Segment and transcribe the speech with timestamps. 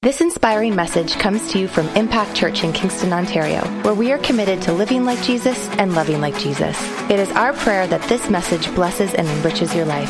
[0.00, 4.18] This inspiring message comes to you from Impact Church in Kingston, Ontario, where we are
[4.18, 6.80] committed to living like Jesus and loving like Jesus.
[7.10, 10.08] It is our prayer that this message blesses and enriches your life.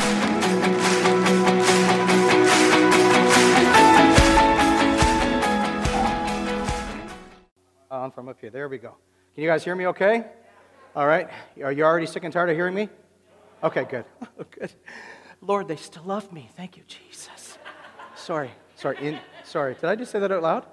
[7.89, 8.51] On from up here.
[8.51, 8.93] There we go.
[9.33, 10.23] Can you guys hear me okay?
[10.95, 11.27] All right.
[11.63, 12.89] Are you already sick and tired of hearing me?
[13.63, 14.05] Okay, good.
[14.51, 14.71] good.
[15.41, 16.47] Lord, they still love me.
[16.55, 17.57] Thank you, Jesus.
[18.13, 18.51] Sorry.
[18.75, 18.97] Sorry.
[19.01, 19.19] In,
[19.49, 19.73] sorry.
[19.73, 20.65] Did I just say that out loud?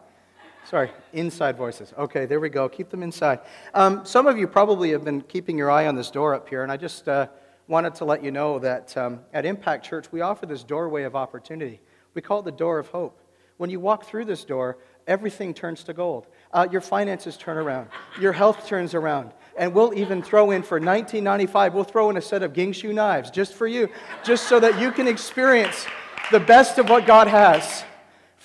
[0.69, 0.91] Sorry.
[1.13, 1.95] Inside voices.
[1.97, 2.69] Okay, there we go.
[2.69, 3.41] Keep them inside.
[3.73, 6.63] Um, some of you probably have been keeping your eye on this door up here,
[6.63, 7.29] and I just uh,
[7.69, 11.17] wanted to let you know that um, at Impact Church, we offer this doorway of
[11.17, 11.81] opportunity.
[12.15, 13.19] We call it the door of hope.
[13.57, 16.27] When you walk through this door, everything turns to gold.
[16.53, 17.89] Uh, your finances turn around,
[18.21, 19.31] your health turns around.
[19.57, 23.31] And we'll even throw in for 1995, we'll throw in a set of Ginsu knives
[23.31, 23.89] just for you,
[24.23, 25.87] just so that you can experience
[26.31, 27.85] the best of what God has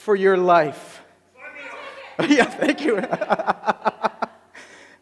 [0.01, 1.03] for your life.
[2.27, 2.97] yeah, thank you.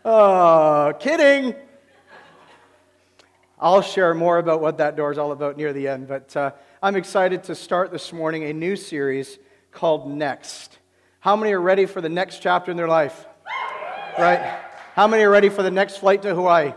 [0.06, 1.56] oh, kidding.
[3.58, 6.52] I'll share more about what that door is all about near the end, but uh,
[6.84, 9.40] I'm excited to start this morning a new series
[9.72, 10.78] called Next.
[11.22, 13.26] How many are ready for the next chapter in their life?
[14.18, 14.60] Right?
[14.96, 16.74] How many are ready for the next flight to Hawaii?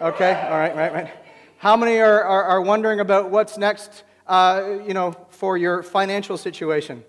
[0.00, 1.10] Okay, all right, right, right.
[1.58, 6.36] How many are, are, are wondering about what's next, uh, you know, for your financial
[6.36, 7.04] situation?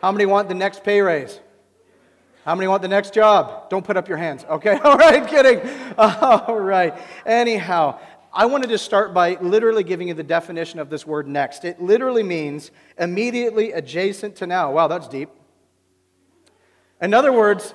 [0.00, 1.40] How many want the next pay raise?
[2.44, 3.68] How many want the next job?
[3.68, 4.44] Don't put up your hands.
[4.48, 5.60] Okay, all right, kidding.
[5.98, 6.94] All right.
[7.26, 7.98] Anyhow,
[8.32, 11.64] I wanted to start by literally giving you the definition of this word next.
[11.64, 14.72] It literally means immediately adjacent to now.
[14.72, 15.30] Wow, that's deep.
[17.00, 17.74] In other words,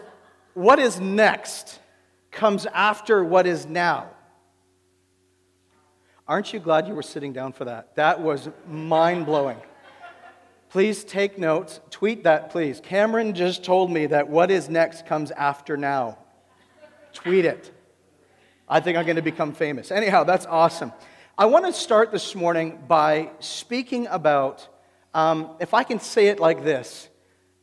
[0.53, 1.79] what is next
[2.31, 4.09] comes after what is now.
[6.27, 7.95] Aren't you glad you were sitting down for that?
[7.95, 9.57] That was mind blowing.
[10.73, 11.79] Please take notes.
[11.91, 12.79] Tweet that, please.
[12.79, 16.17] Cameron just told me that what is next comes after now.
[17.13, 17.71] Tweet it.
[18.67, 19.91] I think I'm going to become famous.
[19.91, 20.91] Anyhow, that's awesome.
[21.37, 24.67] I want to start this morning by speaking about,
[25.13, 27.07] um, if I can say it like this,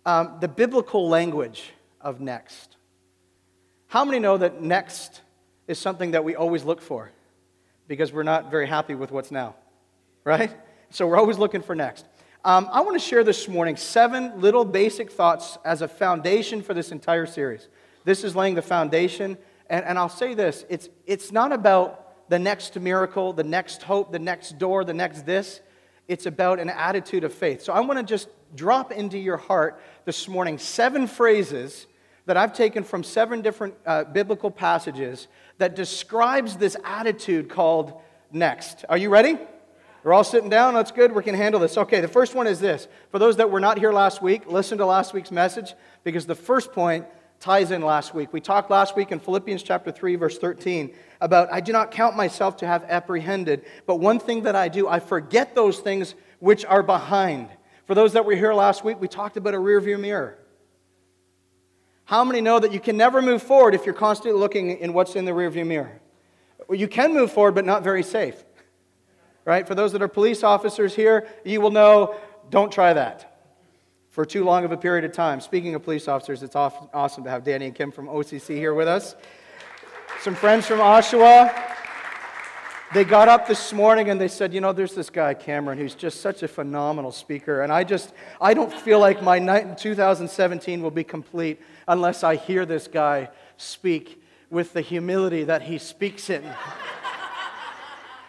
[0.07, 2.77] um, the biblical language of next.
[3.89, 5.21] How many know that next
[5.67, 7.11] is something that we always look for
[7.89, 9.57] because we're not very happy with what's now,
[10.23, 10.57] right?
[10.91, 12.05] So we're always looking for next.
[12.43, 16.73] Um, I want to share this morning seven little basic thoughts as a foundation for
[16.73, 17.69] this entire series.
[18.05, 19.37] This is laying the foundation.
[19.69, 24.11] And, and I'll say this it's, it's not about the next miracle, the next hope,
[24.11, 25.61] the next door, the next this.
[26.09, 27.61] It's about an attitude of faith.
[27.61, 31.87] So I want to just drop into your heart this morning seven phrases
[32.25, 35.29] that I've taken from seven different uh, biblical passages
[35.59, 38.01] that describes this attitude called
[38.33, 38.87] next.
[38.89, 39.39] Are you ready?
[40.03, 40.75] We're all sitting down.
[40.75, 41.13] That's good.
[41.13, 41.77] We can handle this.
[41.77, 42.89] Okay, the first one is this.
[43.11, 45.75] For those that were not here last week, listen to last week's message
[46.05, 47.07] because the first point
[47.39, 48.33] ties in last week.
[48.33, 52.17] We talked last week in Philippians chapter 3 verse 13 about I do not count
[52.17, 56.65] myself to have apprehended, but one thing that I do, I forget those things which
[56.65, 57.49] are behind.
[57.87, 60.39] For those that were here last week, we talked about a rear view mirror.
[62.05, 65.17] How many know that you can never move forward if you're constantly looking in what's
[65.17, 66.01] in the rear view mirror?
[66.69, 68.45] Well, you can move forward, but not very safe.
[69.51, 69.67] Right?
[69.67, 72.15] For those that are police officers here, you will know
[72.51, 73.49] don't try that
[74.11, 75.41] for too long of a period of time.
[75.41, 78.87] Speaking of police officers, it's awesome to have Danny and Kim from OCC here with
[78.87, 79.17] us.
[80.21, 81.53] Some friends from Oshawa.
[82.95, 85.97] They got up this morning and they said, You know, there's this guy, Cameron, who's
[85.97, 87.63] just such a phenomenal speaker.
[87.63, 92.23] And I just, I don't feel like my night in 2017 will be complete unless
[92.23, 96.45] I hear this guy speak with the humility that he speaks in.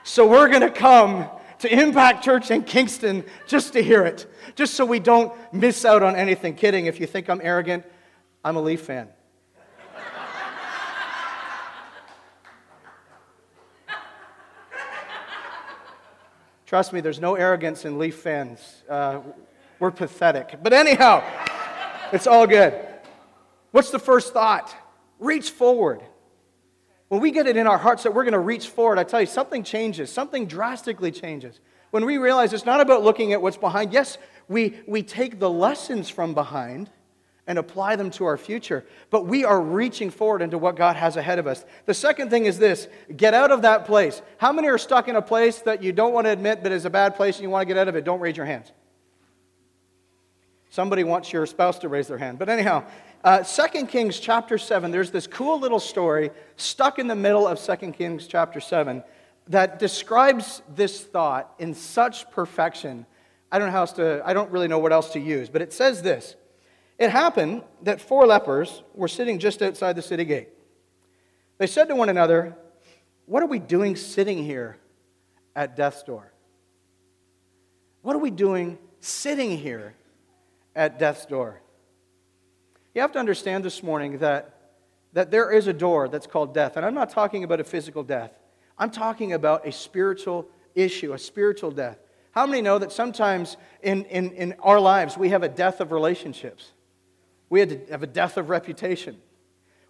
[0.03, 1.29] so we're going to come
[1.59, 4.25] to Impact Church in Kingston just to hear it,
[4.55, 6.55] just so we don't miss out on anything.
[6.55, 7.85] Kidding, if you think I'm arrogant,
[8.43, 9.09] I'm a Leaf fan.
[16.65, 18.83] Trust me, there's no arrogance in Leaf fans.
[18.89, 19.19] Uh,
[19.77, 20.55] we're pathetic.
[20.63, 21.21] But anyhow,
[22.13, 22.73] it's all good.
[23.71, 24.73] What's the first thought?
[25.19, 26.01] Reach forward.
[27.11, 29.19] When we get it in our hearts that we're going to reach forward, I tell
[29.19, 30.09] you, something changes.
[30.09, 31.59] Something drastically changes.
[31.89, 34.17] When we realize it's not about looking at what's behind, yes,
[34.47, 36.89] we, we take the lessons from behind
[37.47, 41.17] and apply them to our future, but we are reaching forward into what God has
[41.17, 41.65] ahead of us.
[41.85, 42.87] The second thing is this
[43.17, 44.21] get out of that place.
[44.37, 46.85] How many are stuck in a place that you don't want to admit but is
[46.85, 48.05] a bad place and you want to get out of it?
[48.05, 48.71] Don't raise your hands.
[50.71, 52.39] Somebody wants your spouse to raise their hand.
[52.39, 52.85] But anyhow,
[53.25, 57.59] uh, 2 Kings chapter 7, there's this cool little story stuck in the middle of
[57.59, 59.03] 2 Kings chapter 7
[59.49, 63.05] that describes this thought in such perfection.
[63.51, 65.61] I don't know how else to, I don't really know what else to use, but
[65.61, 66.37] it says this.
[66.97, 70.47] It happened that four lepers were sitting just outside the city gate.
[71.57, 72.55] They said to one another,
[73.25, 74.77] What are we doing sitting here
[75.53, 76.31] at death's door?
[78.03, 79.95] What are we doing sitting here
[80.75, 81.61] at death's door?
[82.93, 84.57] You have to understand this morning that,
[85.13, 86.77] that there is a door that's called death.
[86.77, 88.31] And I'm not talking about a physical death,
[88.77, 91.97] I'm talking about a spiritual issue, a spiritual death.
[92.31, 95.91] How many know that sometimes in, in, in our lives we have a death of
[95.91, 96.71] relationships?
[97.49, 99.17] We have a death of reputation.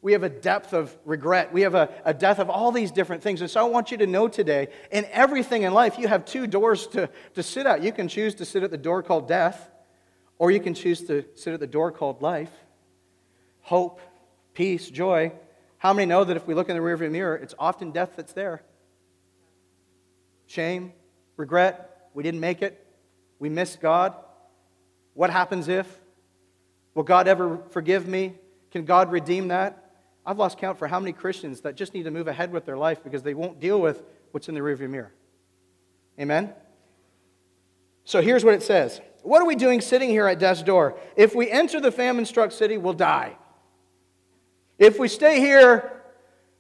[0.01, 1.53] We have a depth of regret.
[1.53, 3.41] We have a, a death of all these different things.
[3.41, 6.47] And so I want you to know today in everything in life, you have two
[6.47, 7.83] doors to, to sit at.
[7.83, 9.69] You can choose to sit at the door called death,
[10.41, 12.49] or you can choose to sit at the door called life,
[13.61, 14.01] hope,
[14.55, 15.31] peace, joy.
[15.77, 18.33] How many know that if we look in the rearview mirror, it's often death that's
[18.33, 18.63] there?
[20.47, 20.93] Shame,
[21.37, 22.83] regret, we didn't make it,
[23.37, 24.15] we missed God.
[25.13, 25.85] What happens if?
[26.95, 28.33] Will God ever forgive me?
[28.71, 29.91] Can God redeem that?
[30.25, 32.77] I've lost count for how many Christians that just need to move ahead with their
[32.77, 34.01] life because they won't deal with
[34.31, 35.13] what's in the rearview mirror.
[36.19, 36.51] Amen?
[38.05, 40.97] So here's what it says What are we doing sitting here at death's door?
[41.15, 43.37] If we enter the famine struck city, we'll die.
[44.79, 46.01] If we stay here,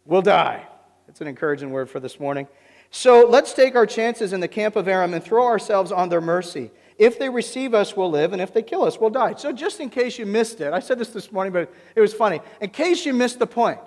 [0.05, 0.67] we'll die.
[1.07, 2.47] That's an encouraging word for this morning.
[2.91, 6.21] So let's take our chances in the camp of Aram and throw ourselves on their
[6.21, 6.71] mercy.
[6.97, 9.33] If they receive us, we'll live, and if they kill us, we'll die.
[9.35, 12.13] So, just in case you missed it, I said this this morning, but it was
[12.13, 12.41] funny.
[12.59, 13.79] In case you missed the point,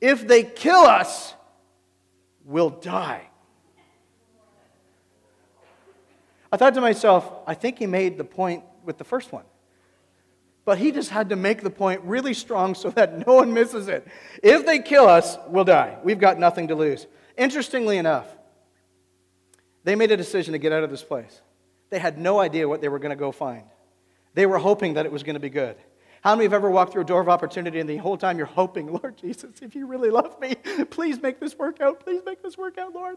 [0.00, 1.34] if they kill us,
[2.44, 3.28] we'll die.
[6.52, 9.44] I thought to myself, I think he made the point with the first one.
[10.64, 13.88] But he just had to make the point really strong so that no one misses
[13.88, 14.06] it.
[14.42, 15.98] If they kill us, we'll die.
[16.04, 17.06] We've got nothing to lose.
[17.36, 18.26] Interestingly enough,
[19.82, 21.40] they made a decision to get out of this place.
[21.90, 23.64] They had no idea what they were going to go find.
[24.34, 25.76] They were hoping that it was going to be good.
[26.20, 28.46] How many have ever walked through a door of opportunity and the whole time you're
[28.46, 30.54] hoping, Lord Jesus, if you really love me,
[30.90, 31.98] please make this work out.
[32.00, 33.16] Please make this work out, Lord.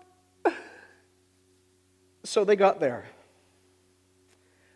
[2.24, 3.06] So they got there.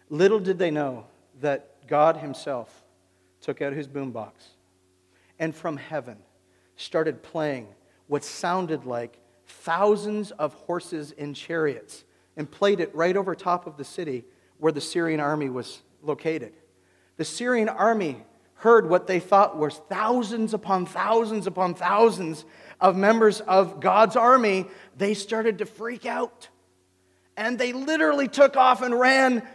[0.09, 1.05] Little did they know
[1.41, 2.83] that God Himself
[3.41, 4.31] took out His boombox
[5.39, 6.17] and from heaven
[6.75, 7.67] started playing
[8.07, 12.03] what sounded like thousands of horses and chariots
[12.37, 14.25] and played it right over top of the city
[14.57, 16.53] where the Syrian army was located.
[17.17, 18.23] The Syrian army
[18.55, 22.45] heard what they thought was thousands upon thousands upon thousands
[22.81, 24.65] of members of God's army.
[24.97, 26.49] They started to freak out.
[27.37, 29.47] And they literally took off and ran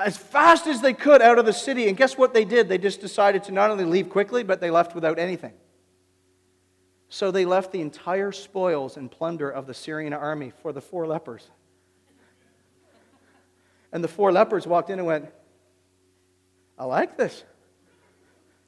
[0.00, 1.88] as fast as they could out of the city.
[1.88, 2.68] And guess what they did?
[2.68, 5.52] They just decided to not only leave quickly, but they left without anything.
[7.08, 11.06] So they left the entire spoils and plunder of the Syrian army for the four
[11.06, 11.48] lepers.
[13.92, 15.28] And the four lepers walked in and went,
[16.78, 17.44] I like this.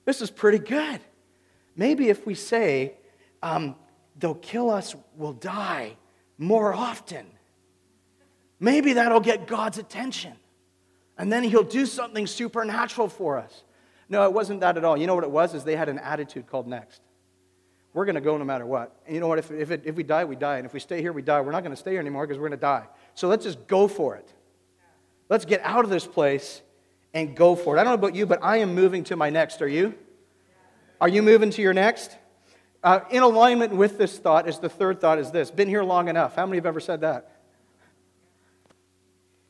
[0.04, 1.00] This is pretty good.
[1.76, 2.94] Maybe if we say,
[3.42, 3.76] um,
[4.18, 5.96] they'll kill us, we'll die
[6.36, 7.24] more often,
[8.58, 10.32] maybe that'll get God's attention.
[11.22, 13.62] And then he'll do something supernatural for us.
[14.08, 14.96] No, it wasn't that at all.
[14.96, 15.54] You know what it was?
[15.54, 17.00] Is they had an attitude called next.
[17.94, 19.00] We're going to go no matter what.
[19.06, 19.38] And you know what?
[19.38, 20.56] If, if, it, if we die, we die.
[20.56, 21.40] And if we stay here, we die.
[21.40, 22.88] We're not going to stay here anymore because we're going to die.
[23.14, 24.32] So let's just go for it.
[25.28, 26.60] Let's get out of this place
[27.14, 27.80] and go for it.
[27.80, 29.62] I don't know about you, but I am moving to my next.
[29.62, 29.94] Are you?
[31.00, 32.16] Are you moving to your next?
[32.82, 36.08] Uh, in alignment with this thought is the third thought is this been here long
[36.08, 36.34] enough.
[36.34, 37.41] How many have ever said that?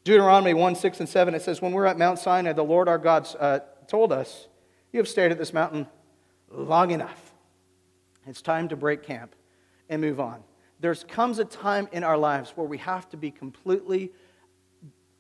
[0.04, 2.98] Deuteronomy 1 6 and 7, it says, When we're at Mount Sinai, the Lord our
[2.98, 4.48] God uh, told us,
[4.92, 5.86] You have stayed at this mountain
[6.50, 7.32] long enough.
[8.26, 9.34] It's time to break camp
[9.88, 10.42] and move on.
[10.80, 14.10] There comes a time in our lives where we have to be completely,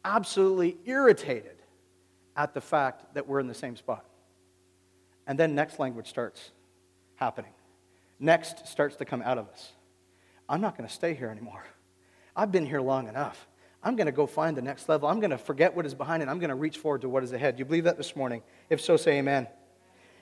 [0.04, 1.56] absolutely irritated
[2.36, 4.04] at the fact that we're in the same spot.
[5.26, 6.50] And then next language starts
[7.14, 7.52] happening.
[8.18, 9.72] Next starts to come out of us.
[10.48, 11.64] I'm not going to stay here anymore.
[12.34, 13.46] I've been here long enough.
[13.82, 15.08] I'm going to go find the next level.
[15.08, 17.24] I'm going to forget what is behind and I'm going to reach forward to what
[17.24, 17.56] is ahead.
[17.56, 18.42] Do you believe that this morning?
[18.70, 19.48] If so, say amen.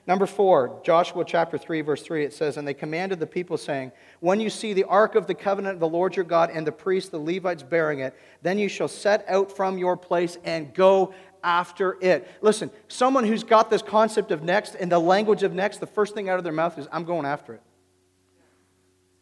[0.07, 3.93] Number four, Joshua chapter 3, verse 3, it says, And they commanded the people, saying,
[4.21, 6.73] When you see the ark of the covenant of the Lord your God and the
[6.73, 11.15] priests, the Levites, bearing it, then you shall set out from your place and go
[11.45, 12.27] after it.
[12.41, 16.15] Listen, someone who's got this concept of next and the language of next, the first
[16.15, 17.63] thing out of their mouth is, I'm going after it.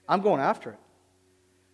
[0.08, 0.78] I'm going after it.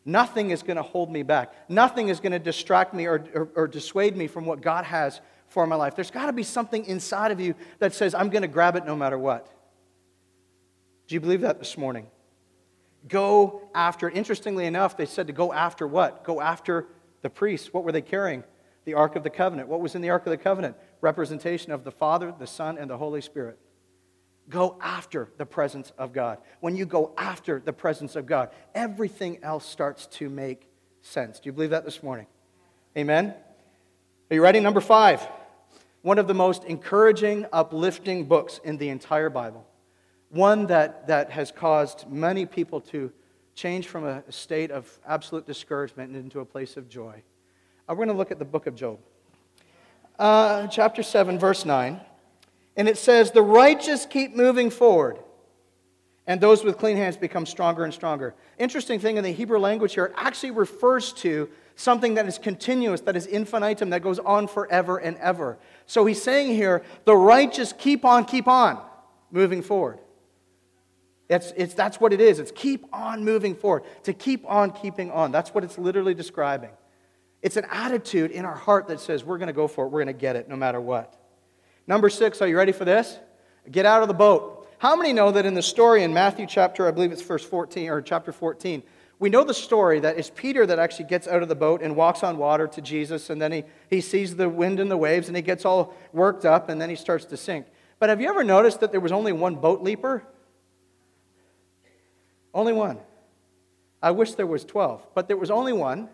[0.04, 1.54] Nothing is going to hold me back.
[1.68, 5.20] Nothing is going to distract me or, or, or dissuade me from what God has
[5.49, 5.96] for my life.
[5.96, 8.84] There's got to be something inside of you that says, I'm going to grab it
[8.84, 9.46] no matter what.
[11.06, 12.06] Do you believe that this morning?
[13.08, 14.08] Go after.
[14.08, 16.25] Interestingly enough, they said to go after what?
[16.25, 16.87] Go after
[17.23, 17.73] the priests.
[17.73, 18.44] What were they carrying?
[18.84, 19.68] The Ark of the Covenant.
[19.68, 20.76] What was in the Ark of the Covenant?
[21.04, 23.58] representation of the Father, the Son, and the Holy Spirit.
[24.49, 26.39] Go after the presence of God.
[26.61, 30.69] When you go after the presence of God, everything else starts to make
[31.01, 31.41] sense.
[31.41, 32.27] Do you believe that this morning?
[32.97, 33.35] Amen?
[34.31, 34.61] Are you ready?
[34.61, 35.27] Number five.
[36.03, 39.67] One of the most encouraging, uplifting books in the entire Bible.
[40.29, 43.11] One that, that has caused many people to
[43.55, 47.23] change from a state of absolute discouragement into a place of joy.
[47.89, 48.99] Uh, we're going to look at the book of Job.
[50.19, 52.01] Uh, chapter 7, verse 9.
[52.76, 55.19] And it says, The righteous keep moving forward,
[56.26, 58.35] and those with clean hands become stronger and stronger.
[58.59, 63.00] Interesting thing in the Hebrew language here, it actually refers to something that is continuous,
[63.02, 65.59] that is infinitum, that goes on forever and ever.
[65.87, 68.81] So he's saying here, the righteous keep on, keep on
[69.31, 69.99] moving forward.
[71.28, 72.38] It's, it's, that's what it is.
[72.38, 75.33] It's keep on moving forward, to keep on keeping on.
[75.33, 76.71] That's what it's literally describing.
[77.43, 80.04] It's an attitude in our heart that says, we're going to go for it, we're
[80.04, 81.21] going to get it no matter what.
[81.87, 83.19] Number six, are you ready for this?
[83.71, 84.69] Get out of the boat.
[84.79, 87.88] How many know that in the story in Matthew chapter, I believe it's verse 14
[87.88, 88.83] or chapter 14,
[89.19, 91.95] we know the story that it's Peter that actually gets out of the boat and
[91.95, 95.29] walks on water to Jesus, and then he, he sees the wind and the waves,
[95.29, 97.67] and he gets all worked up, and then he starts to sink.
[97.99, 100.25] But have you ever noticed that there was only one boat leaper?
[102.53, 102.99] Only one.
[104.03, 106.09] I wish there was 12, but there was only one.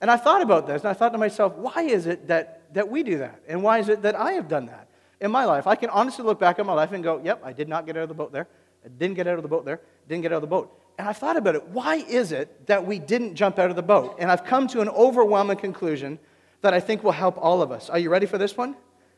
[0.00, 2.88] And I thought about this, and I thought to myself, why is it that, that
[2.88, 3.40] we do that?
[3.48, 4.88] And why is it that I have done that
[5.20, 5.66] in my life?
[5.66, 7.96] I can honestly look back at my life and go, yep, I did not get
[7.96, 8.48] out of the boat there.
[8.84, 9.80] I didn't get out of the boat there.
[10.08, 10.72] Didn't get out of the boat.
[10.98, 11.66] And I thought about it.
[11.68, 14.16] Why is it that we didn't jump out of the boat?
[14.18, 16.18] And I've come to an overwhelming conclusion
[16.60, 17.88] that I think will help all of us.
[17.88, 18.74] Are you ready for this one?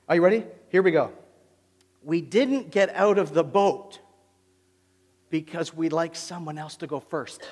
[0.09, 0.45] Are you ready?
[0.69, 1.13] Here we go.
[2.03, 3.99] We didn't get out of the boat
[5.31, 7.43] because we like someone else to go first.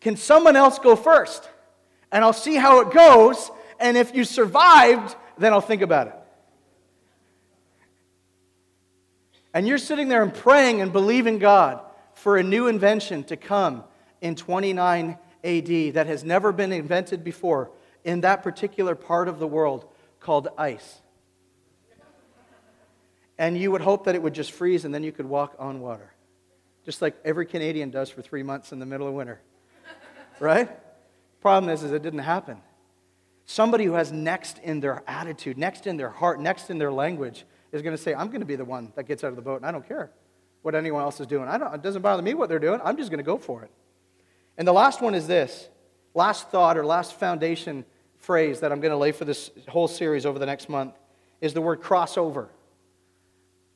[0.00, 1.48] Can someone else go first?
[2.12, 3.50] And I'll see how it goes.
[3.78, 6.14] And if you survived, then I'll think about it.
[9.52, 11.80] And you're sitting there and praying and believing God
[12.14, 13.84] for a new invention to come
[14.20, 17.70] in 29 AD that has never been invented before
[18.04, 19.86] in that particular part of the world
[20.20, 21.00] called ice.
[23.38, 25.80] And you would hope that it would just freeze and then you could walk on
[25.80, 26.12] water,
[26.84, 29.40] just like every Canadian does for three months in the middle of winter
[30.40, 30.70] right?
[31.40, 32.58] Problem is, is it didn't happen.
[33.46, 37.44] Somebody who has next in their attitude, next in their heart, next in their language
[37.72, 39.42] is going to say, I'm going to be the one that gets out of the
[39.42, 40.10] boat, and I don't care
[40.62, 41.48] what anyone else is doing.
[41.48, 42.80] I don't, it doesn't bother me what they're doing.
[42.84, 43.70] I'm just going to go for it.
[44.58, 45.68] And the last one is this
[46.14, 47.84] last thought or last foundation
[48.18, 50.94] phrase that I'm going to lay for this whole series over the next month
[51.40, 52.48] is the word crossover.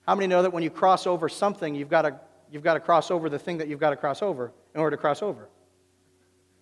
[0.07, 2.81] How many know that when you cross over something, you've got to, you've got to
[2.81, 5.49] cross over the thing that you've got to cross over in order to cross over?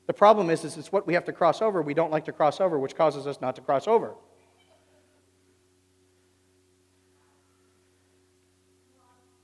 [0.07, 1.81] The problem is, is it's what we have to cross over.
[1.81, 4.15] We don't like to cross over, which causes us not to cross over.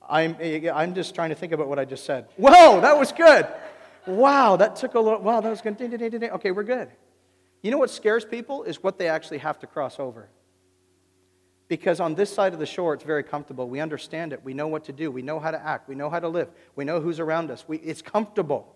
[0.08, 0.36] I'm,
[0.74, 2.28] I'm just trying to think about what I just said.
[2.36, 3.46] Whoa, that was good.
[4.06, 5.80] Wow, that took a little, wow, that was good.
[5.82, 6.88] Okay, we're good.
[7.62, 10.30] You know what scares people is what they actually have to cross over.
[11.68, 13.68] Because on this side of the shore, it's very comfortable.
[13.68, 14.42] We understand it.
[14.42, 15.10] We know what to do.
[15.10, 15.88] We know how to act.
[15.88, 16.48] We know how to live.
[16.74, 17.64] We know who's around us.
[17.68, 18.74] We, it's comfortable.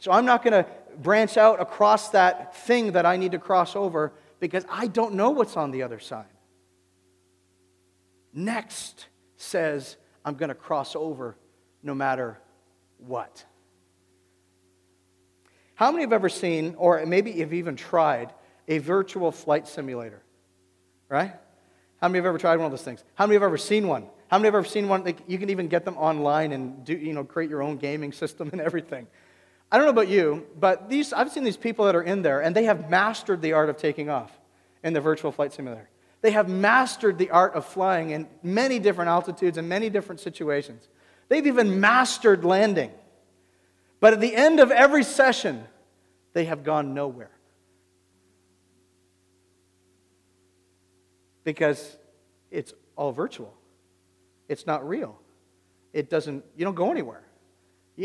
[0.00, 0.66] So I'm not going to
[0.98, 5.30] branch out across that thing that I need to cross over because I don't know
[5.30, 6.26] what's on the other side.
[8.32, 11.36] Next says, I'm going to cross over
[11.82, 12.38] no matter
[12.98, 13.44] what.
[15.74, 18.32] How many have ever seen, or maybe you've even tried,
[18.68, 20.22] a virtual flight simulator?
[21.08, 21.34] Right?
[22.00, 23.04] How many have ever tried one of those things?
[23.14, 24.06] How many have ever seen one?
[24.28, 25.14] How many have ever seen one?
[25.26, 28.48] you can even get them online and do, you know, create your own gaming system
[28.52, 29.06] and everything.
[29.72, 32.40] I don't know about you, but these, I've seen these people that are in there,
[32.40, 34.32] and they have mastered the art of taking off
[34.82, 35.88] in the virtual flight simulator.
[36.22, 40.88] They have mastered the art of flying in many different altitudes and many different situations.
[41.28, 42.90] They've even mastered landing.
[44.00, 45.64] But at the end of every session,
[46.32, 47.30] they have gone nowhere.
[51.44, 51.96] Because
[52.50, 53.54] it's all virtual.
[54.48, 55.18] It's not real.
[55.92, 57.22] It doesn't, you don't go anywhere.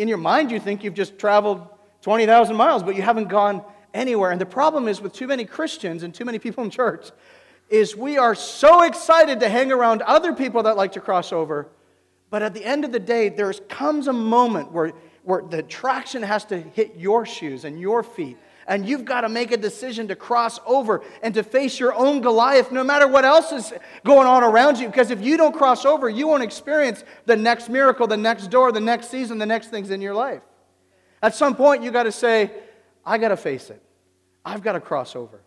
[0.01, 1.65] In your mind, you think you've just traveled
[2.01, 4.31] 20,000 miles, but you haven't gone anywhere.
[4.31, 7.11] And the problem is with too many Christians and too many people in church
[7.69, 11.67] is we are so excited to hang around other people that like to cross over,
[12.29, 14.91] but at the end of the day, there comes a moment where,
[15.23, 19.29] where the traction has to hit your shoes and your feet and you've got to
[19.29, 23.25] make a decision to cross over and to face your own Goliath no matter what
[23.25, 24.87] else is going on around you.
[24.87, 28.71] Because if you don't cross over, you won't experience the next miracle, the next door,
[28.71, 30.41] the next season, the next things in your life.
[31.21, 32.51] At some point, you got to say,
[33.05, 33.81] I got to face it.
[34.43, 35.41] I've got to cross over.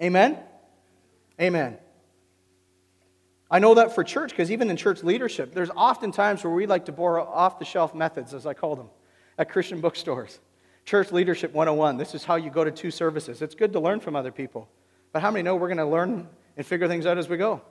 [0.00, 0.38] Amen?
[1.40, 1.78] Amen.
[3.50, 6.66] I know that for church because even in church leadership, there's often times where we
[6.66, 8.88] like to borrow off the shelf methods, as I call them,
[9.38, 10.40] at Christian bookstores.
[10.84, 11.96] Church Leadership 101.
[11.96, 13.40] This is how you go to two services.
[13.42, 14.68] It's good to learn from other people.
[15.12, 17.62] But how many know we're going to learn and figure things out as we go?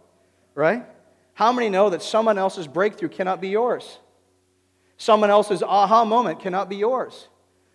[0.55, 0.85] Right?
[1.33, 3.99] How many know that someone else's breakthrough cannot be yours?
[4.97, 7.27] Someone else's aha moment cannot be yours.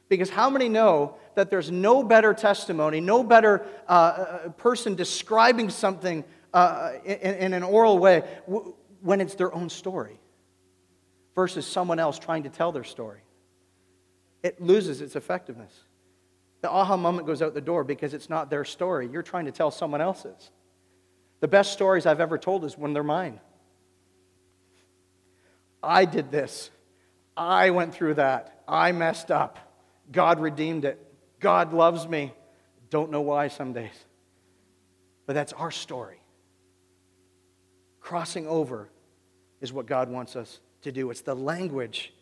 [0.08, 5.68] Because how many know that there's no better testimony, no better uh, uh person describing
[5.68, 6.24] something
[6.54, 8.22] uh, in, in, an oral way
[9.02, 10.18] when it's their own story
[11.34, 13.20] versus someone else trying to tell their story?
[14.42, 15.72] It loses its effectiveness.
[16.62, 19.08] The aha moment goes out the door because it's not their story.
[19.08, 20.50] You're trying to tell someone else's.
[21.40, 23.40] The best stories I've ever told is when they're mine.
[25.82, 26.70] I did this.
[27.36, 28.62] I went through that.
[28.66, 29.58] I messed up.
[30.10, 30.98] God redeemed it.
[31.40, 32.32] God loves me.
[32.90, 34.04] Don't know why some days.
[35.26, 36.20] But that's our story.
[38.00, 38.88] Crossing over
[39.60, 41.10] is what God wants us to do.
[41.10, 42.12] It's the language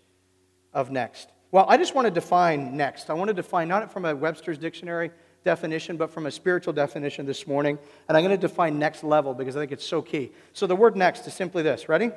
[0.72, 1.28] of next.
[1.54, 3.10] Well, I just want to define next.
[3.10, 5.12] I want to define not from a Webster's dictionary
[5.44, 7.78] definition, but from a spiritual definition this morning.
[8.08, 10.32] And I'm going to define next level because I think it's so key.
[10.52, 12.10] So the word next is simply this ready?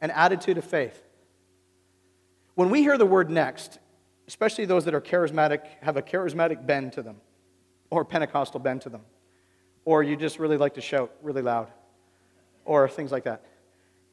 [0.00, 1.04] An attitude of faith.
[2.56, 3.78] When we hear the word next,
[4.26, 7.18] especially those that are charismatic, have a charismatic bend to them,
[7.90, 9.02] or Pentecostal bend to them,
[9.84, 11.68] or you just really like to shout really loud,
[12.64, 13.44] or things like that.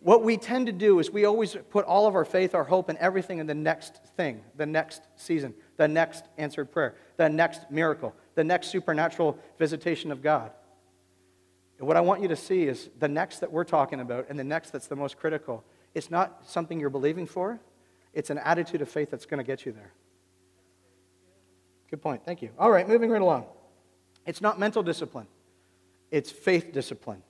[0.05, 2.89] What we tend to do is we always put all of our faith, our hope,
[2.89, 7.71] and everything in the next thing, the next season, the next answered prayer, the next
[7.71, 10.51] miracle, the next supernatural visitation of God.
[11.79, 14.37] And what I want you to see is the next that we're talking about and
[14.37, 15.63] the next that's the most critical.
[15.95, 17.59] It's not something you're believing for,
[18.13, 19.91] it's an attitude of faith that's going to get you there.
[21.89, 22.23] Good point.
[22.23, 22.51] Thank you.
[22.59, 23.45] All right, moving right along.
[24.27, 25.25] It's not mental discipline,
[26.11, 27.23] it's faith discipline.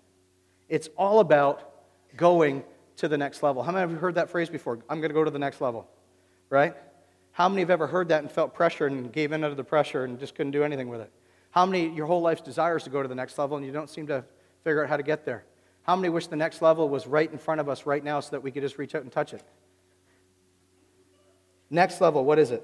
[0.67, 1.74] It's all about
[2.17, 2.63] going
[2.97, 3.63] to the next level.
[3.63, 4.79] How many of you heard that phrase before?
[4.89, 5.87] I'm going to go to the next level,
[6.49, 6.75] right?
[7.31, 10.05] How many have ever heard that and felt pressure and gave in under the pressure
[10.05, 11.11] and just couldn't do anything with it?
[11.51, 13.89] How many, your whole life's desires to go to the next level and you don't
[13.89, 14.23] seem to
[14.63, 15.43] figure out how to get there?
[15.83, 18.31] How many wish the next level was right in front of us right now so
[18.31, 19.43] that we could just reach out and touch it?
[21.69, 22.63] Next level, what is it?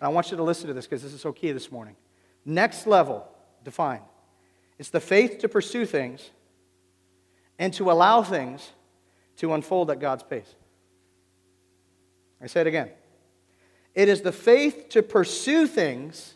[0.00, 1.96] And I want you to listen to this because this is so key this morning.
[2.44, 3.26] Next level,
[3.64, 4.00] define.
[4.78, 6.30] It's the faith to pursue things
[7.58, 8.72] and to allow things
[9.36, 10.54] to unfold at God's pace.
[12.40, 12.90] I say it again.
[13.94, 16.34] It is the faith to pursue things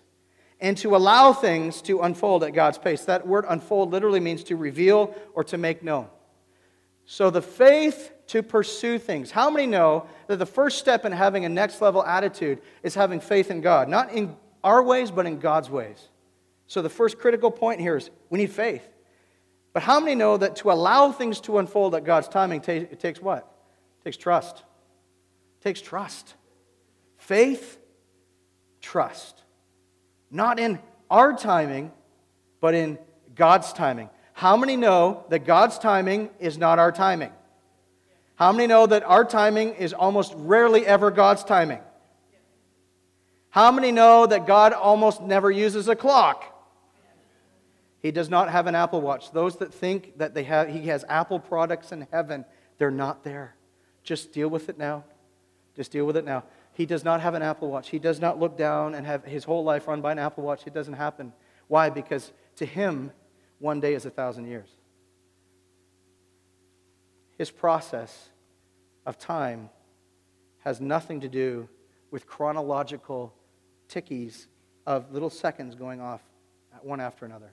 [0.60, 3.04] and to allow things to unfold at God's pace.
[3.04, 6.08] That word unfold literally means to reveal or to make known.
[7.04, 9.30] So the faith to pursue things.
[9.30, 13.20] How many know that the first step in having a next level attitude is having
[13.20, 13.88] faith in God?
[13.88, 16.08] Not in our ways, but in God's ways.
[16.66, 18.88] So the first critical point here is we need faith.
[19.72, 23.20] But how many know that to allow things to unfold at God's timing it takes
[23.20, 23.50] what?
[24.00, 24.58] It takes trust.
[24.58, 26.34] It takes trust.
[27.16, 27.78] Faith,
[28.80, 29.42] trust.
[30.30, 30.78] Not in
[31.10, 31.92] our timing,
[32.60, 32.98] but in
[33.34, 34.10] God's timing.
[34.34, 37.32] How many know that God's timing is not our timing?
[38.34, 41.80] How many know that our timing is almost rarely ever God's timing?
[43.50, 46.51] How many know that God almost never uses a clock?
[48.02, 49.30] He does not have an Apple Watch.
[49.30, 52.44] Those that think that they have, he has Apple products in heaven,
[52.78, 53.54] they're not there.
[54.02, 55.04] Just deal with it now.
[55.76, 56.42] Just deal with it now.
[56.72, 57.90] He does not have an Apple Watch.
[57.90, 60.66] He does not look down and have his whole life run by an Apple Watch.
[60.66, 61.32] It doesn't happen.
[61.68, 61.90] Why?
[61.90, 63.12] Because to him,
[63.60, 64.68] one day is a thousand years.
[67.38, 68.30] His process
[69.06, 69.70] of time
[70.64, 71.68] has nothing to do
[72.10, 73.32] with chronological
[73.88, 74.48] tickies
[74.86, 76.20] of little seconds going off
[76.82, 77.52] one after another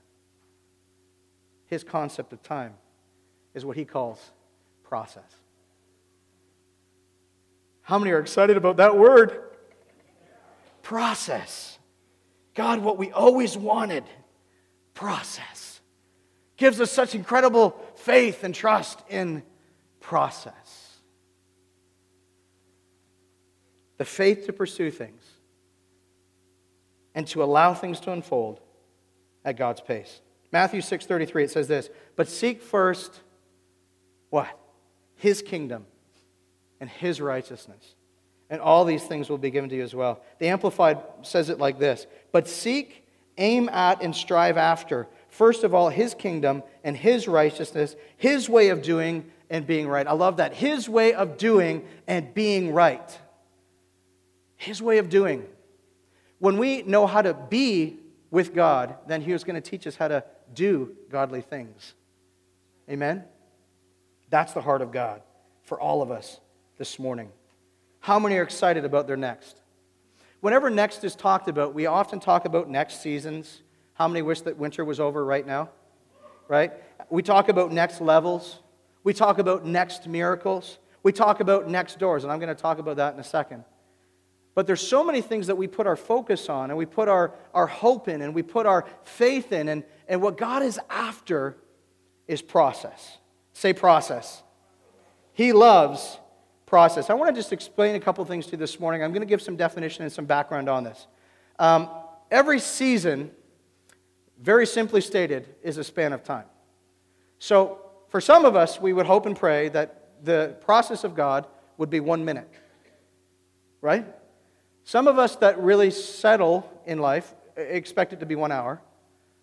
[1.70, 2.74] his concept of time
[3.54, 4.20] is what he calls
[4.84, 5.24] process.
[7.82, 9.44] How many are excited about that word?
[10.82, 11.78] Process.
[12.56, 14.04] God, what we always wanted,
[14.94, 15.80] process.
[16.58, 19.44] Gives us such incredible faith and trust in
[20.00, 20.98] process.
[23.98, 25.24] The faith to pursue things
[27.14, 28.60] and to allow things to unfold
[29.46, 30.22] at God's pace.
[30.52, 33.22] Matthew 6:33 it says this, "But seek first
[34.30, 34.48] what?
[35.16, 35.86] His kingdom
[36.80, 37.96] and his righteousness,
[38.50, 41.60] and all these things will be given to you as well." The amplified says it
[41.60, 43.06] like this, "But seek,
[43.38, 48.70] aim at and strive after first of all his kingdom and his righteousness, his way
[48.70, 50.56] of doing and being right." I love that.
[50.56, 53.20] His way of doing and being right.
[54.56, 55.48] His way of doing.
[56.40, 58.00] When we know how to be
[58.32, 61.94] with God, then he was going to teach us how to do godly things.
[62.90, 63.24] Amen?
[64.30, 65.22] That's the heart of God
[65.64, 66.40] for all of us
[66.78, 67.30] this morning.
[68.00, 69.62] How many are excited about their next?
[70.42, 73.62] Whenever next is talked about, we often talk about next seasons.
[73.94, 75.70] How many wish that winter was over right now?
[76.48, 76.72] Right?
[77.10, 78.60] We talk about next levels.
[79.04, 80.80] We talk about next miracles.
[81.04, 83.64] We talk about next doors, and I'm going to talk about that in a second.
[84.56, 87.34] But there's so many things that we put our focus on and we put our,
[87.54, 89.70] our hope in and we put our faith in.
[89.70, 91.56] And, and what God is after
[92.28, 93.20] is process.
[93.54, 94.44] Say process.
[95.34, 96.18] He loves
[96.66, 97.10] process.
[97.10, 99.04] I want to just explain a couple things to you this morning.
[99.04, 101.08] I'm going to give some definition and some background on this.
[101.60, 101.90] Um,
[102.32, 103.32] every season,
[104.42, 106.46] very simply stated, is a span of time.
[107.38, 111.46] So, for some of us, we would hope and pray that the process of God
[111.78, 112.50] would be one minute,
[113.82, 114.06] right?
[114.84, 118.82] Some of us that really settle in life expect it to be one hour.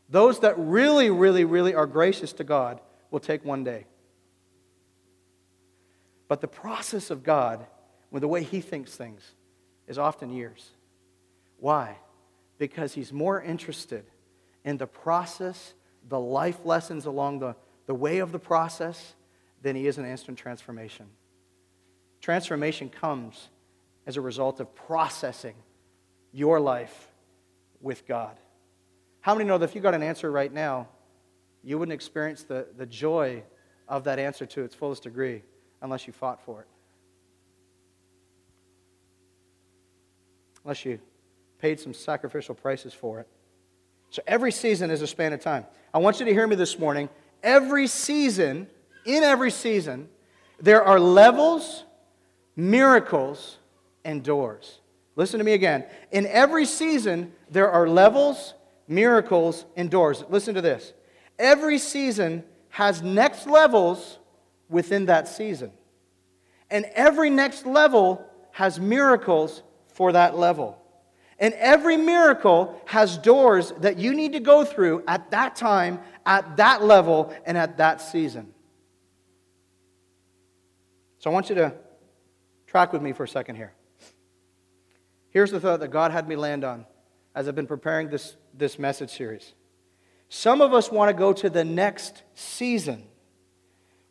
[0.09, 3.87] Those that really, really, really are gracious to God will take one day.
[6.29, 7.67] But the process of God,
[8.11, 9.23] with the way He thinks things,
[9.87, 10.71] is often years.
[11.59, 11.97] Why?
[12.59, 14.05] Because He's more interested
[14.65, 15.75] in the process,
[16.09, 19.15] the life lessons along the, the way of the process,
[19.63, 21.07] than He is in instant transformation.
[22.21, 23.49] Transformation comes
[24.07, 25.55] as a result of processing
[26.33, 27.09] your life
[27.81, 28.37] with God.
[29.27, 30.87] How many know that if you got an answer right now,
[31.65, 33.43] you wouldn't experience the, the joy
[33.89, 35.43] of that answer to its fullest degree
[35.83, 36.69] unless you fought for it?
[40.63, 41.01] Unless you
[41.59, 43.27] paid some sacrificial prices for it.
[44.11, 45.67] So every season is a span of time.
[45.93, 47.09] I want you to hear me this morning.
[47.43, 48.69] Every season,
[49.05, 50.09] in every season,
[50.61, 51.83] there are levels,
[52.55, 53.59] miracles,
[54.05, 54.79] and doors.
[55.17, 55.85] Listen to me again.
[56.13, 58.55] In every season, there are levels,
[58.89, 60.25] miracles, and doors.
[60.29, 60.93] Listen to this.
[61.39, 64.19] Every season has next levels
[64.69, 65.73] within that season.
[66.71, 70.79] And every next level has miracles for that level.
[71.39, 76.57] And every miracle has doors that you need to go through at that time, at
[76.57, 78.53] that level, and at that season.
[81.19, 81.75] So I want you to
[82.67, 83.73] track with me for a second here.
[85.31, 86.87] Here's the thought that God had me land on
[87.35, 89.55] as I've been preparing this, this message series.
[90.29, 93.05] Some of us want to go to the next season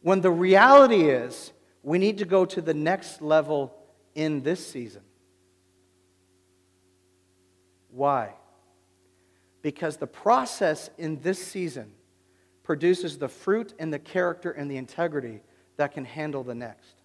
[0.01, 1.51] when the reality is
[1.83, 3.75] we need to go to the next level
[4.13, 5.01] in this season.
[7.91, 8.33] Why?
[9.61, 11.91] Because the process in this season
[12.63, 15.41] produces the fruit and the character and the integrity
[15.77, 16.95] that can handle the next.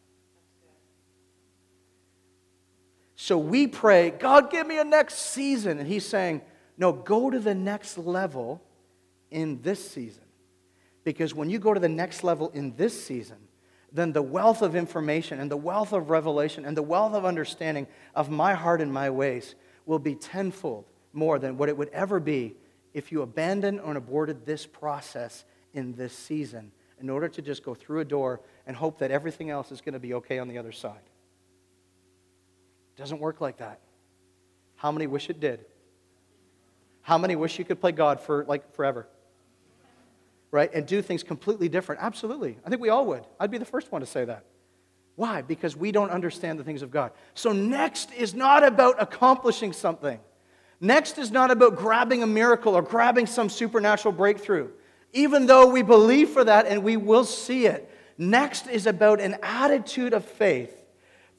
[3.16, 5.78] So we pray, God, give me a next season.
[5.78, 6.40] And He's saying,
[6.80, 8.62] no, go to the next level
[9.30, 10.24] in this season.
[11.04, 13.36] Because when you go to the next level in this season,
[13.92, 17.86] then the wealth of information and the wealth of revelation and the wealth of understanding
[18.14, 22.18] of my heart and my ways will be tenfold more than what it would ever
[22.18, 22.54] be
[22.94, 27.74] if you abandoned or aborted this process in this season in order to just go
[27.74, 30.56] through a door and hope that everything else is going to be okay on the
[30.56, 31.02] other side.
[32.96, 33.80] It doesn't work like that.
[34.76, 35.66] How many wish it did?
[37.10, 39.08] How many wish you could play God for like forever?
[40.52, 40.72] Right?
[40.72, 42.00] And do things completely different?
[42.00, 42.56] Absolutely.
[42.64, 43.24] I think we all would.
[43.40, 44.44] I'd be the first one to say that.
[45.16, 45.42] Why?
[45.42, 47.10] Because we don't understand the things of God.
[47.34, 50.20] So, next is not about accomplishing something.
[50.80, 54.68] Next is not about grabbing a miracle or grabbing some supernatural breakthrough,
[55.12, 57.92] even though we believe for that and we will see it.
[58.18, 60.79] Next is about an attitude of faith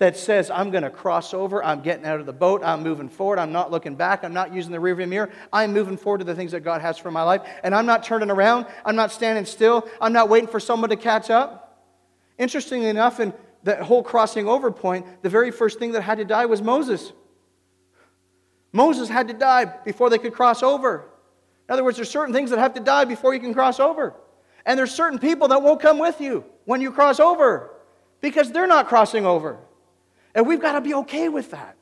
[0.01, 3.07] that says, I'm going to cross over, I'm getting out of the boat, I'm moving
[3.07, 6.23] forward, I'm not looking back, I'm not using the rearview mirror, I'm moving forward to
[6.23, 9.11] the things that God has for my life, and I'm not turning around, I'm not
[9.11, 11.85] standing still, I'm not waiting for someone to catch up.
[12.39, 16.25] Interestingly enough, in that whole crossing over point, the very first thing that had to
[16.25, 17.13] die was Moses.
[18.71, 21.11] Moses had to die before they could cross over.
[21.69, 24.15] In other words, there's certain things that have to die before you can cross over.
[24.65, 27.69] And there's certain people that won't come with you when you cross over
[28.19, 29.59] because they're not crossing over.
[30.33, 31.75] And we've got to be okay with that.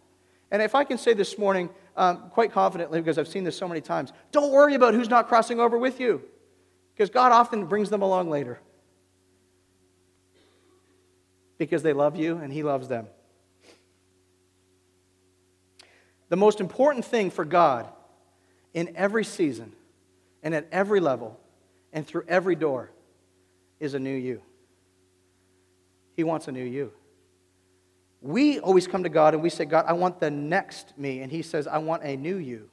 [0.52, 3.68] And if I can say this morning, um, quite confidently, because I've seen this so
[3.68, 6.24] many times, don't worry about who's not crossing over with you,
[6.96, 8.60] because God often brings them along later.
[11.58, 13.08] Because they love you and He loves them.
[16.30, 17.88] The most important thing for God
[18.74, 19.74] in every season
[20.42, 21.40] and at every level
[21.92, 22.92] and through every door
[23.80, 24.42] is a new you.
[26.16, 26.94] He wants a new you.
[28.22, 31.22] We always come to God and we say, God, I want the next me.
[31.22, 32.70] And He says, I want a new you.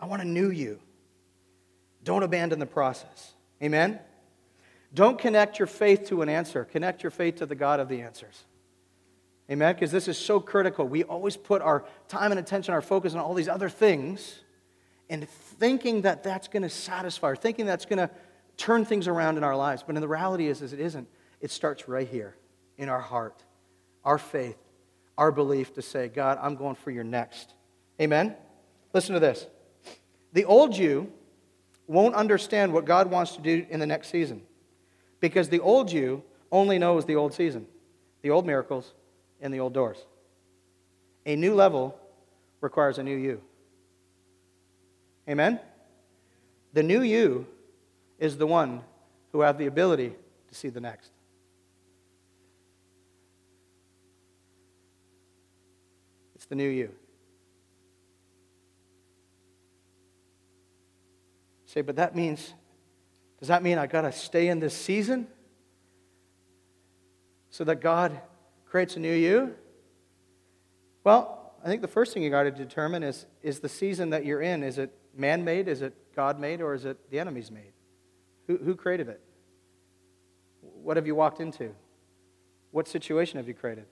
[0.00, 0.80] I want a new you.
[2.04, 3.34] Don't abandon the process.
[3.62, 3.98] Amen?
[4.94, 8.00] Don't connect your faith to an answer, connect your faith to the God of the
[8.00, 8.44] answers.
[9.50, 9.74] Amen?
[9.74, 10.86] Because this is so critical.
[10.86, 14.40] We always put our time and attention, our focus on all these other things,
[15.08, 18.10] and thinking that that's going to satisfy, or thinking that's going to
[18.56, 19.84] turn things around in our lives.
[19.86, 21.08] But in the reality is, is it isn't.
[21.40, 22.34] It starts right here
[22.76, 23.44] in our heart,
[24.06, 24.56] our faith,
[25.18, 27.52] our belief to say, God, I'm going for your next.
[28.00, 28.36] Amen?
[28.94, 29.46] Listen to this.
[30.32, 31.12] The old you
[31.88, 34.42] won't understand what God wants to do in the next season
[35.20, 37.66] because the old you only knows the old season,
[38.22, 38.94] the old miracles,
[39.40, 39.98] and the old doors.
[41.26, 41.98] A new level
[42.60, 43.40] requires a new you.
[45.28, 45.58] Amen?
[46.72, 47.46] The new you
[48.20, 48.82] is the one
[49.32, 50.14] who have the ability
[50.48, 51.10] to see the next.
[56.46, 56.92] It's the new you.
[61.64, 62.54] Say, but that means,
[63.40, 65.26] does that mean I got to stay in this season
[67.50, 68.20] so that God
[68.64, 69.56] creates a new you?
[71.02, 74.24] Well, I think the first thing you got to determine is is the season that
[74.24, 77.50] you're in, is it man made, is it God made, or is it the enemy's
[77.50, 77.72] made?
[78.46, 79.20] Who, who created it?
[80.60, 81.72] What have you walked into?
[82.70, 83.86] What situation have you created?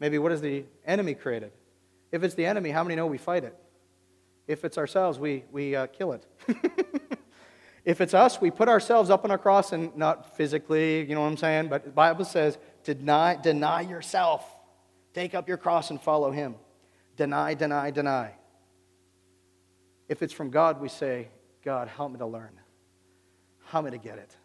[0.00, 1.52] Maybe what has the enemy created?
[2.12, 3.56] If it's the enemy, how many know we fight it?
[4.46, 6.26] If it's ourselves, we, we uh, kill it.
[7.84, 11.22] if it's us, we put ourselves up on a cross and not physically, you know
[11.22, 11.68] what I'm saying?
[11.68, 14.44] But the Bible says, deny, deny yourself.
[15.14, 16.54] Take up your cross and follow him.
[17.16, 18.32] Deny, deny, deny.
[20.08, 21.28] If it's from God, we say,
[21.64, 22.52] God, help me to learn.
[23.66, 24.36] Help me to get it.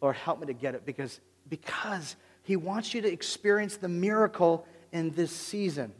[0.00, 4.66] Lord, help me to get it because, because He wants you to experience the miracle
[4.92, 5.92] in this season.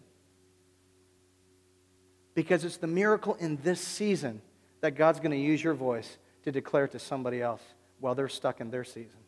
[2.34, 4.42] Because it's the miracle in this season
[4.80, 7.62] that God's going to use your voice to declare to somebody else
[8.00, 9.20] while they're stuck in their season.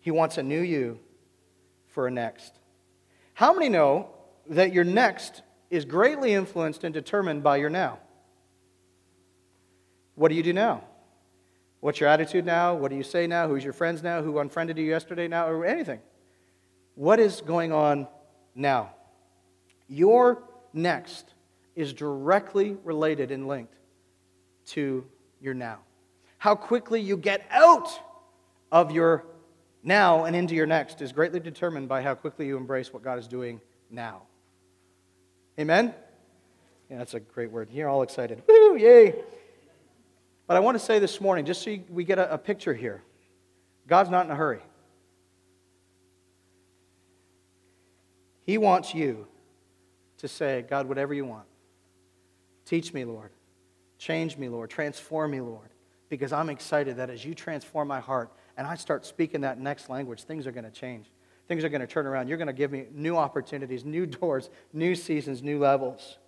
[0.00, 0.98] He wants a new you
[1.88, 2.52] for a next.
[3.34, 4.10] How many know
[4.48, 7.98] that your next is greatly influenced and determined by your now?
[10.14, 10.84] What do you do now?
[11.80, 12.74] What's your attitude now?
[12.74, 13.48] What do you say now?
[13.48, 14.22] Who's your friends now?
[14.22, 15.48] Who unfriended you yesterday now?
[15.48, 16.00] Or anything.
[16.94, 18.08] What is going on
[18.54, 18.94] now?
[19.88, 20.42] Your
[20.76, 21.34] next
[21.74, 23.74] is directly related and linked
[24.66, 25.04] to
[25.40, 25.78] your now.
[26.38, 27.88] How quickly you get out
[28.70, 29.24] of your
[29.82, 33.18] now and into your next is greatly determined by how quickly you embrace what God
[33.18, 33.60] is doing
[33.90, 34.22] now.
[35.58, 35.94] Amen?
[36.90, 37.68] Yeah, that's a great word.
[37.72, 38.42] You're all excited.
[38.46, 39.14] Woo, yay.
[40.46, 43.02] But I want to say this morning, just so we get a, a picture here
[43.86, 44.60] God's not in a hurry.
[48.44, 49.26] He wants you
[50.18, 51.46] to say, God, whatever you want.
[52.64, 53.30] Teach me, Lord.
[53.98, 54.70] Change me, Lord.
[54.70, 55.68] Transform me, Lord.
[56.08, 59.88] Because I'm excited that as you transform my heart and I start speaking that next
[59.88, 61.10] language, things are going to change.
[61.48, 62.28] Things are going to turn around.
[62.28, 66.18] You're going to give me new opportunities, new doors, new seasons, new levels.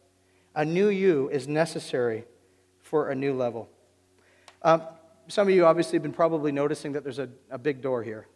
[0.54, 2.24] A new you is necessary
[2.80, 3.68] for a new level.
[4.62, 4.82] Um,
[5.28, 8.26] some of you obviously have been probably noticing that there's a, a big door here.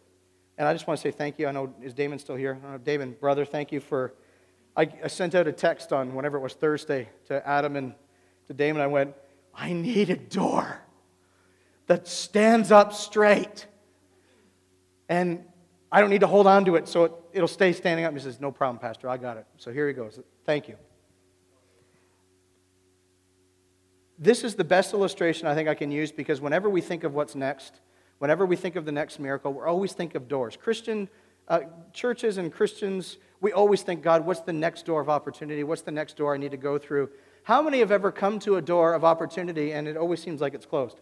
[0.57, 1.47] And I just want to say thank you.
[1.47, 2.59] I know, is Damon still here?
[2.65, 4.13] Uh, Damon, brother, thank you for.
[4.75, 7.93] I, I, sent out a text on whenever it was Thursday to Adam and
[8.47, 8.81] to Damon.
[8.81, 9.13] I went,
[9.53, 10.81] I need a door
[11.87, 13.67] that stands up straight.
[15.09, 15.43] And
[15.91, 18.13] I don't need to hold on to it so it, it'll stay standing up.
[18.13, 19.09] He says, No problem, Pastor.
[19.09, 19.45] I got it.
[19.57, 20.19] So here he goes.
[20.45, 20.75] Thank you.
[24.17, 27.13] This is the best illustration I think I can use because whenever we think of
[27.13, 27.81] what's next,
[28.19, 30.55] whenever we think of the next miracle, we're always think of doors.
[30.55, 31.09] Christian
[31.47, 35.63] uh, churches and Christians, we always think, God, what's the next door of opportunity?
[35.63, 37.09] What's the next door I need to go through?
[37.43, 40.53] How many have ever come to a door of opportunity and it always seems like
[40.53, 40.97] it's closed?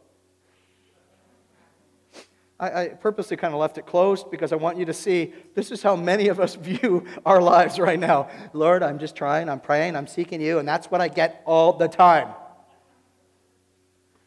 [2.60, 5.72] I, I purposely kind of left it closed because I want you to see this
[5.72, 8.30] is how many of us view our lives right now.
[8.54, 11.74] Lord, I'm just trying, I'm praying, I'm seeking you, and that's what I get all
[11.74, 12.30] the time.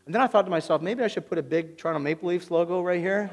[0.06, 2.50] And then I thought to myself, maybe I should put a big Toronto Maple Leafs
[2.50, 3.30] logo right here.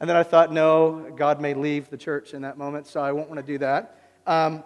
[0.00, 3.12] And then I thought, no, God may leave the church in that moment, so I
[3.12, 4.00] won't want to do that.
[4.26, 4.62] Um,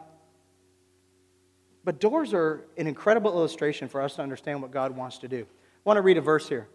[1.84, 5.40] but doors are an incredible illustration for us to understand what God wants to do.
[5.40, 6.68] I want to read a verse here.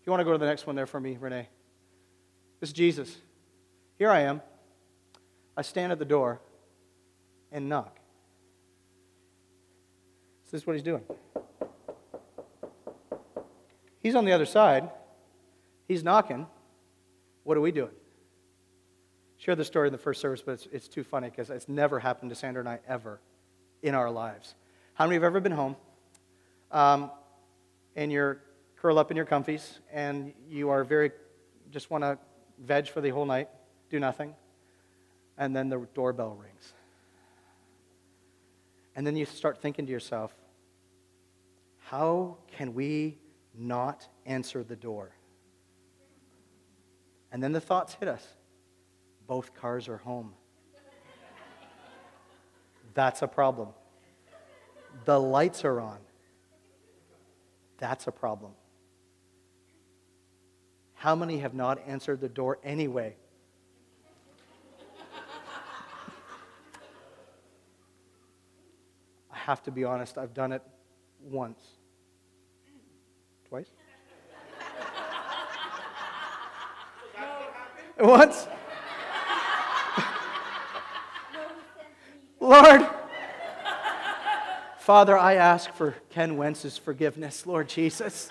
[0.00, 1.48] If you want to go to the next one there for me, Renee.
[2.60, 3.16] This is Jesus.
[3.98, 4.40] Here I am.
[5.56, 6.40] I stand at the door
[7.50, 7.98] and knock.
[10.44, 11.02] So This is what he's doing.
[14.00, 14.90] He's on the other side.
[15.88, 16.46] He's knocking.
[17.46, 17.92] What are we doing?
[19.38, 22.00] Share the story in the first service, but it's, it's too funny because it's never
[22.00, 23.20] happened to Sandra and I ever
[23.84, 24.56] in our lives.
[24.94, 25.76] How many of you have ever been home
[26.72, 27.08] um,
[27.94, 28.40] and you're
[28.74, 31.12] curl up in your comfies and you are very,
[31.70, 32.18] just want to
[32.58, 33.48] veg for the whole night,
[33.90, 34.34] do nothing,
[35.38, 36.72] and then the doorbell rings.
[38.96, 40.34] And then you start thinking to yourself,
[41.78, 43.18] how can we
[43.56, 45.15] not answer the door?
[47.32, 48.26] And then the thoughts hit us
[49.26, 50.32] both cars are home.
[52.94, 53.68] That's a problem.
[55.04, 55.98] The lights are on.
[57.78, 58.52] That's a problem.
[60.94, 63.16] How many have not answered the door anyway?
[69.30, 70.62] I have to be honest, I've done it
[71.22, 71.62] once.
[73.48, 73.70] Twice?
[77.98, 78.46] Once?
[82.38, 82.86] Lord,
[84.78, 88.28] Father, I ask for Ken Wentz's forgiveness, Lord Jesus.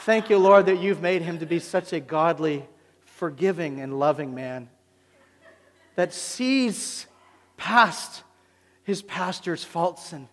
[0.00, 2.66] Thank you, Lord, that you've made him to be such a godly,
[3.04, 4.70] forgiving, and loving man
[5.94, 7.06] that sees
[7.56, 8.22] past
[8.84, 10.28] his pastor's faults and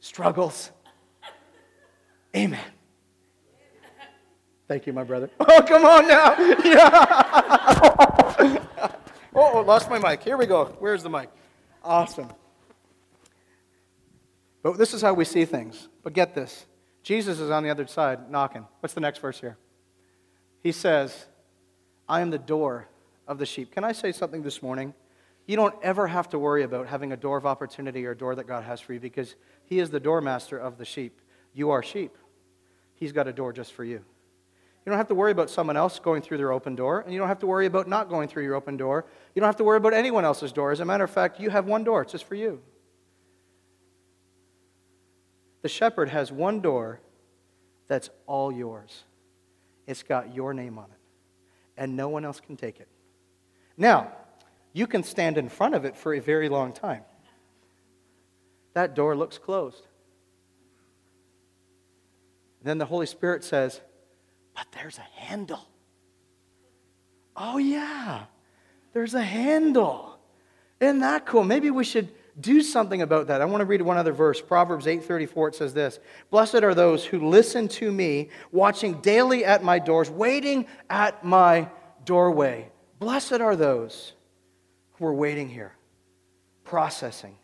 [0.00, 0.70] struggles.
[2.36, 2.73] Amen.
[4.66, 5.30] Thank you, my brother.
[5.40, 6.34] Oh, come on now.
[6.64, 8.60] Yeah.
[9.36, 10.22] Oh, oh, lost my mic.
[10.22, 10.66] Here we go.
[10.78, 11.28] Where's the mic?
[11.82, 12.28] Awesome.
[14.62, 15.88] But this is how we see things.
[16.04, 16.66] But get this
[17.02, 18.66] Jesus is on the other side knocking.
[18.80, 19.56] What's the next verse here?
[20.62, 21.26] He says,
[22.08, 22.88] I am the door
[23.26, 23.72] of the sheep.
[23.72, 24.94] Can I say something this morning?
[25.46, 28.34] You don't ever have to worry about having a door of opportunity or a door
[28.36, 31.20] that God has for you because He is the doormaster of the sheep.
[31.52, 32.16] You are sheep.
[32.94, 34.04] He's got a door just for you.
[34.84, 37.18] You don't have to worry about someone else going through their open door, and you
[37.18, 39.06] don't have to worry about not going through your open door.
[39.34, 40.72] You don't have to worry about anyone else's door.
[40.72, 42.60] As a matter of fact, you have one door, it's just for you.
[45.62, 47.00] The shepherd has one door
[47.88, 49.04] that's all yours.
[49.86, 51.00] It's got your name on it,
[51.78, 52.88] and no one else can take it.
[53.78, 54.12] Now,
[54.74, 57.02] you can stand in front of it for a very long time.
[58.74, 59.86] That door looks closed.
[62.62, 63.80] Then the Holy Spirit says,
[64.54, 65.66] But there's a handle.
[67.36, 68.24] Oh, yeah,
[68.92, 70.18] there's a handle.
[70.80, 71.44] Isn't that cool?
[71.44, 72.08] Maybe we should
[72.40, 73.40] do something about that.
[73.40, 74.40] I want to read one other verse.
[74.40, 79.62] Proverbs 8:34 it says this, "Blessed are those who listen to me, watching daily at
[79.62, 81.68] my doors, waiting at my
[82.04, 84.14] doorway." Blessed are those
[84.94, 85.76] who are waiting here,
[86.64, 87.36] processing,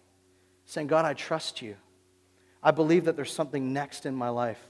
[0.65, 1.77] saying, "God, I trust you.
[2.63, 4.70] I believe that there's something next in my life."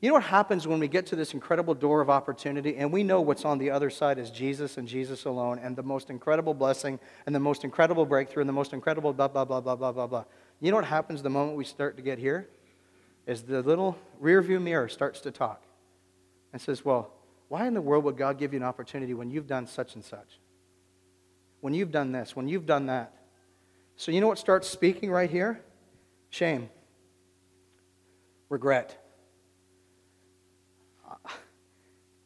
[0.00, 3.04] You know what happens when we get to this incredible door of opportunity and we
[3.04, 6.54] know what's on the other side is Jesus and Jesus alone and the most incredible
[6.54, 9.92] blessing and the most incredible breakthrough and the most incredible blah, blah, blah, blah, blah,
[9.92, 10.24] blah, blah.
[10.58, 12.48] You know what happens the moment we start to get here?
[13.26, 15.62] Is the little rear view mirror starts to talk
[16.54, 17.12] and says, Well,
[17.48, 20.04] why in the world would God give you an opportunity when you've done such and
[20.04, 20.38] such?
[21.60, 23.12] When you've done this, when you've done that.
[23.96, 25.60] So, you know what starts speaking right here?
[26.30, 26.70] Shame,
[28.48, 28.99] regret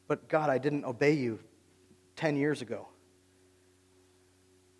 [0.06, 1.38] But God, I didn't obey you
[2.16, 2.88] 10 years ago.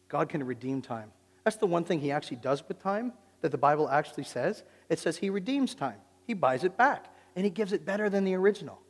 [0.09, 1.11] God can redeem time.
[1.45, 4.63] That's the one thing He actually does with time that the Bible actually says.
[4.89, 8.25] It says He redeems time, He buys it back, and He gives it better than
[8.25, 8.81] the original.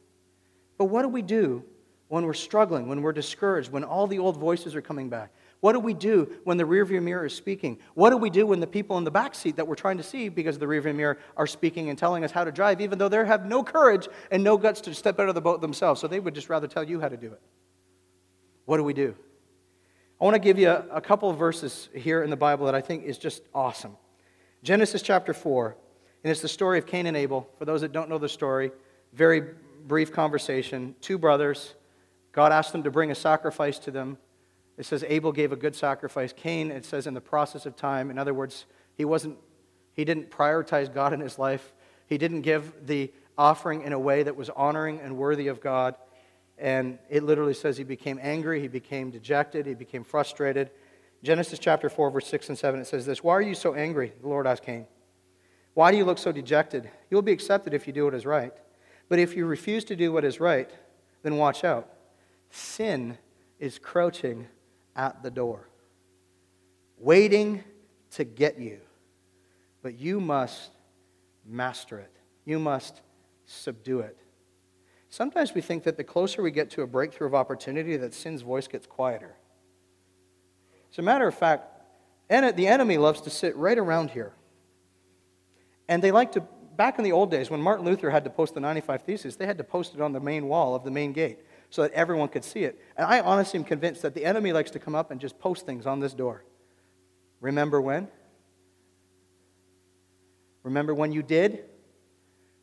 [0.76, 1.64] But what do we do
[2.08, 5.32] when we're struggling, when we're discouraged, when all the old voices are coming back?
[5.64, 7.78] What do we do when the rearview mirror is speaking?
[7.94, 10.02] What do we do when the people in the back seat that we're trying to
[10.02, 12.98] see because of the rearview mirror are speaking and telling us how to drive, even
[12.98, 16.02] though they have no courage and no guts to step out of the boat themselves?
[16.02, 17.40] So they would just rather tell you how to do it.
[18.66, 19.14] What do we do?
[20.20, 22.74] I want to give you a, a couple of verses here in the Bible that
[22.74, 23.96] I think is just awesome.
[24.62, 25.74] Genesis chapter 4,
[26.24, 27.48] and it's the story of Cain and Abel.
[27.58, 28.70] For those that don't know the story,
[29.14, 29.40] very
[29.86, 30.94] brief conversation.
[31.00, 31.72] Two brothers.
[32.32, 34.18] God asked them to bring a sacrifice to them.
[34.76, 36.32] It says Abel gave a good sacrifice.
[36.32, 38.10] Cain, it says in the process of time.
[38.10, 38.66] In other words,
[38.96, 39.38] he wasn't
[39.94, 41.72] he didn't prioritize God in his life.
[42.06, 45.94] He didn't give the offering in a way that was honoring and worthy of God.
[46.58, 50.70] And it literally says he became angry, he became dejected, he became frustrated.
[51.22, 54.12] Genesis chapter 4, verse 6 and 7, it says this Why are you so angry?
[54.20, 54.86] The Lord asked Cain.
[55.72, 56.88] Why do you look so dejected?
[57.10, 58.52] You will be accepted if you do what is right.
[59.08, 60.70] But if you refuse to do what is right,
[61.22, 61.90] then watch out.
[62.50, 63.18] Sin
[63.58, 64.46] is crouching
[64.96, 65.68] at the door,
[66.98, 67.64] waiting
[68.12, 68.80] to get you.
[69.82, 70.70] But you must
[71.44, 72.12] master it,
[72.44, 73.02] you must
[73.46, 74.16] subdue it.
[75.10, 78.42] Sometimes we think that the closer we get to a breakthrough of opportunity, that sin's
[78.42, 79.36] voice gets quieter.
[80.90, 81.68] As a matter of fact,
[82.28, 84.32] the enemy loves to sit right around here.
[85.88, 86.44] And they like to
[86.76, 89.46] back in the old days, when Martin Luther had to post the 95 Theses, they
[89.46, 91.38] had to post it on the main wall of the main gate
[91.74, 92.80] so that everyone could see it.
[92.96, 95.66] And I honestly am convinced that the enemy likes to come up and just post
[95.66, 96.44] things on this door.
[97.40, 98.06] Remember when?
[100.62, 101.64] Remember when you did?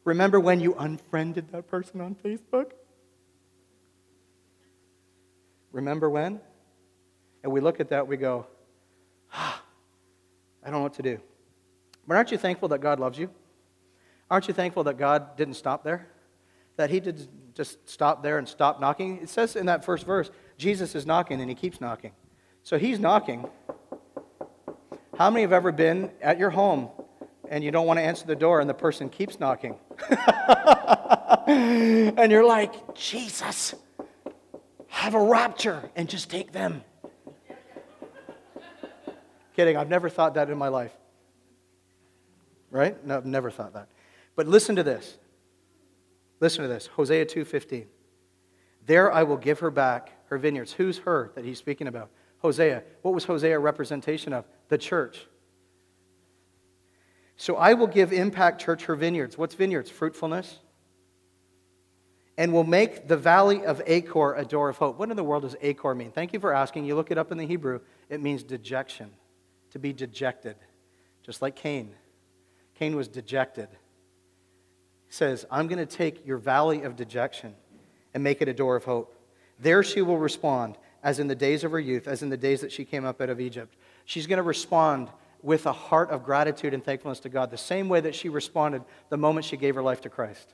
[0.06, 2.72] Remember when you unfriended that person on Facebook?
[5.74, 6.40] Remember when?
[7.44, 8.48] And we look at that, we go,
[9.34, 9.62] ah,
[10.64, 11.20] I don't know what to do.
[12.08, 13.30] But aren't you thankful that God loves you?
[14.30, 16.08] Aren't you thankful that God didn't stop there?
[16.78, 19.20] That He did just stop there and stop knocking?
[19.22, 22.12] It says in that first verse, Jesus is knocking and He keeps knocking.
[22.64, 23.48] So He's knocking.
[25.18, 26.90] How many have ever been at your home
[27.50, 29.76] and you don't want to answer the door and the person keeps knocking?
[31.48, 33.76] and you're like, Jesus,
[34.88, 36.84] have a rapture and just take them.
[39.56, 40.92] Kidding, I've never thought that in my life.
[42.70, 43.06] Right?
[43.06, 43.90] No, I've never thought that.
[44.36, 45.18] But listen to this.
[46.42, 46.88] Listen to this.
[46.88, 47.88] Hosea 2:15.
[48.86, 50.74] There I will give her back her vineyards.
[50.74, 52.10] Who's her that he's speaking about?
[52.40, 52.84] Hosea.
[53.04, 54.46] What was Hosea a representation of?
[54.68, 55.28] The church.
[57.38, 59.38] So I will give Impact Church her vineyards.
[59.38, 59.90] What's vineyards?
[59.90, 60.60] Fruitfulness.
[62.38, 64.98] And will make the valley of Achor a door of hope.
[64.98, 66.12] What in the world does Achor mean?
[66.12, 66.86] Thank you for asking.
[66.86, 69.12] You look it up in the Hebrew, it means dejection,
[69.72, 70.56] to be dejected,
[71.24, 71.94] just like Cain.
[72.76, 73.70] Cain was dejected.
[75.12, 77.54] Says, I'm going to take your valley of dejection
[78.14, 79.14] and make it a door of hope.
[79.60, 82.62] There she will respond, as in the days of her youth, as in the days
[82.62, 83.76] that she came up out of Egypt.
[84.06, 85.10] She's going to respond
[85.44, 88.84] with a heart of gratitude and thankfulness to God, the same way that she responded
[89.10, 90.54] the moment she gave her life to Christ.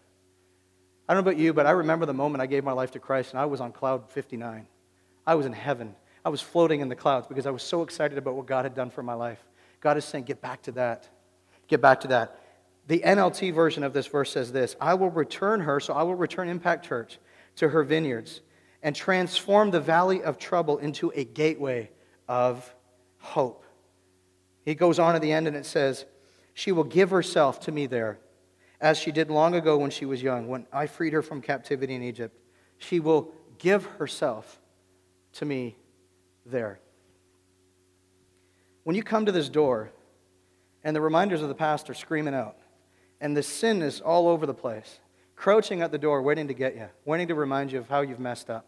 [1.08, 3.00] I don't know about you, but I remember the moment I gave my life to
[3.00, 4.68] Christ and I was on cloud 59.
[5.26, 5.96] I was in heaven.
[6.26, 8.76] I was floating in the clouds because I was so excited about what God had
[8.76, 9.40] done for my life.
[9.80, 11.08] God is saying, get back to that
[11.68, 12.40] get back to that.
[12.88, 16.16] The NLT version of this verse says this I will return her, so I will
[16.16, 17.20] return Impact Church
[17.58, 18.42] to her vineyards
[18.82, 21.90] and transform the valley of trouble into a gateway
[22.28, 22.74] of
[23.20, 23.66] hope.
[24.64, 26.06] He goes on at the end and it says,
[26.54, 28.20] She will give herself to me there,
[28.80, 31.96] as she did long ago when she was young, when I freed her from captivity
[31.96, 32.38] in Egypt.
[32.78, 34.62] She will give herself
[35.34, 35.76] to me
[36.46, 36.80] there.
[38.84, 39.92] When you come to this door,
[40.84, 42.56] and the reminders of the past are screaming out.
[43.20, 45.00] And the sin is all over the place,
[45.36, 48.20] crouching at the door, waiting to get you, waiting to remind you of how you've
[48.20, 48.66] messed up.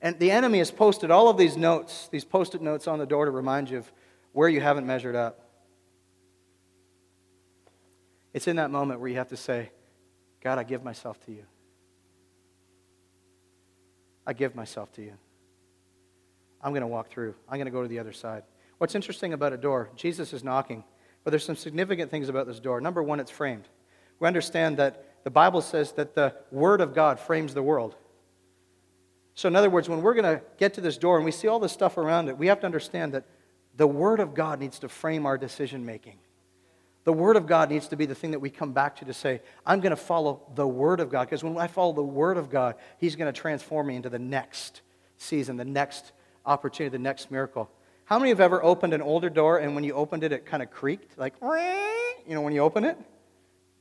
[0.00, 3.06] And the enemy has posted all of these notes, these post it notes on the
[3.06, 3.92] door to remind you of
[4.32, 5.46] where you haven't measured up.
[8.32, 9.70] It's in that moment where you have to say,
[10.40, 11.44] God, I give myself to you.
[14.26, 15.14] I give myself to you.
[16.62, 17.34] I'm going to walk through.
[17.48, 18.44] I'm going to go to the other side.
[18.78, 20.84] What's interesting about a door, Jesus is knocking.
[21.24, 22.80] But there's some significant things about this door.
[22.80, 23.68] Number one, it's framed.
[24.20, 27.96] We understand that the Bible says that the Word of God frames the world.
[29.34, 31.48] So, in other words, when we're going to get to this door and we see
[31.48, 33.24] all this stuff around it, we have to understand that
[33.76, 36.18] the Word of God needs to frame our decision making.
[37.04, 39.14] The Word of God needs to be the thing that we come back to to
[39.14, 41.24] say, I'm going to follow the Word of God.
[41.24, 44.18] Because when I follow the Word of God, He's going to transform me into the
[44.18, 44.82] next
[45.16, 46.12] season, the next
[46.44, 47.70] opportunity, the next miracle.
[48.04, 50.62] How many have ever opened an older door and when you opened it, it kind
[50.62, 51.16] of creaked?
[51.16, 52.98] Like, you know, when you open it?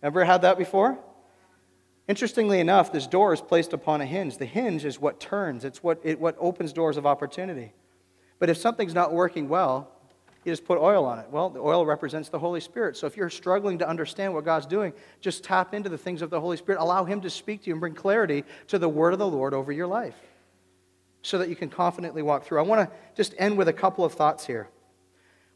[0.02, 0.98] Ever had that before?
[2.08, 4.38] Interestingly enough, this door is placed upon a hinge.
[4.38, 7.74] The hinge is what turns, it's what, it, what opens doors of opportunity.
[8.40, 9.92] But if something's not working well,
[10.44, 11.28] you just put oil on it.
[11.30, 12.96] Well, the oil represents the Holy Spirit.
[12.96, 16.30] So if you're struggling to understand what God's doing, just tap into the things of
[16.30, 16.82] the Holy Spirit.
[16.82, 19.54] Allow Him to speak to you and bring clarity to the word of the Lord
[19.54, 20.16] over your life
[21.22, 22.60] so that you can confidently walk through.
[22.60, 24.70] I want to just end with a couple of thoughts here.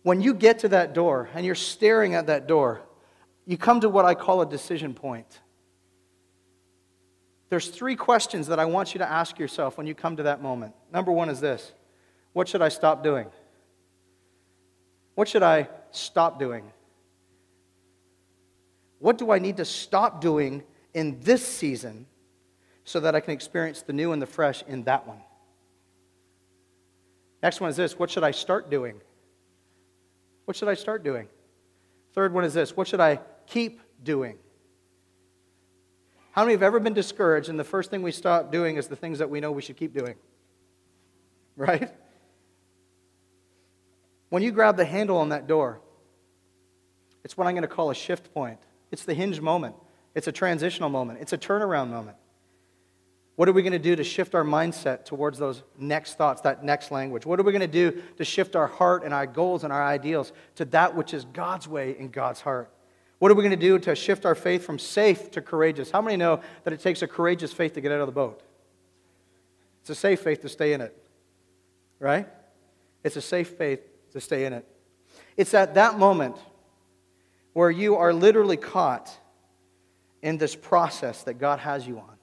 [0.02, 2.82] When you get to that door and you're staring at that door,
[3.46, 5.42] you come to what I call a decision point.
[7.50, 10.42] There's three questions that I want you to ask yourself when you come to that
[10.42, 10.74] moment.
[10.92, 11.72] Number one is this
[12.34, 13.28] What should I stop doing?
[15.16, 16.72] What should I stop doing?
[18.98, 20.64] What do I need to stop doing
[20.94, 22.08] in this season
[22.86, 25.22] so that I can experience the new and the fresh in that one?
[27.44, 29.02] Next one is this what should I start doing?
[30.46, 31.28] What should I start doing?
[32.14, 34.38] Third one is this what should I keep doing?
[36.32, 38.96] How many have ever been discouraged and the first thing we stop doing is the
[38.96, 40.16] things that we know we should keep doing?
[41.56, 41.92] Right?
[44.30, 45.80] When you grab the handle on that door,
[47.24, 48.58] it's what I'm going to call a shift point.
[48.92, 49.76] It's the hinge moment.
[50.16, 51.20] It's a transitional moment.
[51.22, 52.18] It's a turnaround moment.
[53.36, 56.64] What are we going to do to shift our mindset towards those next thoughts, that
[56.64, 57.28] next language?
[57.28, 59.84] What are we going to do to shift our heart and our goals and our
[59.84, 62.73] ideals to that which is God's way and God's heart?
[63.24, 65.90] What are we going to do to shift our faith from safe to courageous?
[65.90, 68.44] How many know that it takes a courageous faith to get out of the boat?
[69.80, 70.94] It's a safe faith to stay in it,
[72.00, 72.28] right?
[73.02, 73.80] It's a safe faith
[74.12, 74.68] to stay in it.
[75.38, 76.36] It's at that moment
[77.54, 79.18] where you are literally caught
[80.22, 82.18] in this process that God has you on.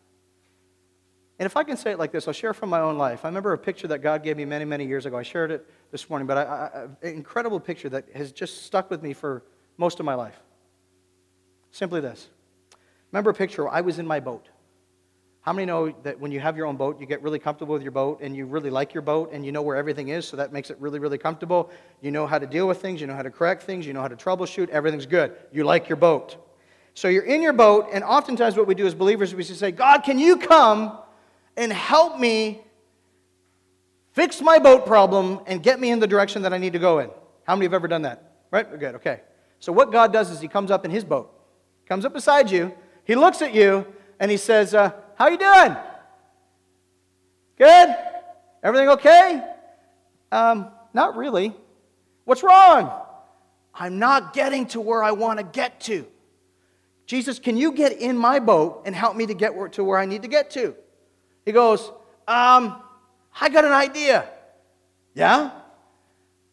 [1.38, 3.24] And if I can say it like this, I'll share from my own life.
[3.24, 5.16] I remember a picture that God gave me many, many years ago.
[5.16, 9.14] I shared it this morning, but an incredible picture that has just stuck with me
[9.14, 9.44] for
[9.78, 10.38] most of my life.
[11.70, 12.28] Simply this.
[13.12, 14.48] Remember a picture I was in my boat.
[15.42, 17.82] How many know that when you have your own boat, you get really comfortable with
[17.82, 20.36] your boat and you really like your boat and you know where everything is, so
[20.36, 21.70] that makes it really, really comfortable?
[22.02, 24.02] You know how to deal with things, you know how to correct things, you know
[24.02, 25.34] how to troubleshoot, everything's good.
[25.50, 26.36] You like your boat.
[26.92, 30.00] So you're in your boat, and oftentimes what we do as believers, we say, God,
[30.00, 30.98] can you come
[31.56, 32.60] and help me
[34.12, 36.98] fix my boat problem and get me in the direction that I need to go
[36.98, 37.08] in?
[37.44, 38.42] How many have ever done that?
[38.50, 38.78] Right?
[38.78, 39.22] Good, okay.
[39.58, 41.32] So what God does is He comes up in His boat,
[41.90, 42.72] comes up beside you,
[43.02, 43.84] He looks at you,
[44.20, 45.76] and He says, uh, How you doing?
[47.58, 47.96] Good?
[48.62, 49.44] Everything okay?
[50.30, 51.52] Um, not really.
[52.24, 52.92] What's wrong?
[53.74, 56.06] I'm not getting to where I want to get to.
[57.06, 60.06] Jesus, can you get in my boat and help me to get to where I
[60.06, 60.76] need to get to?
[61.44, 61.90] He goes,
[62.28, 62.80] um,
[63.40, 64.28] I got an idea.
[65.14, 65.50] Yeah?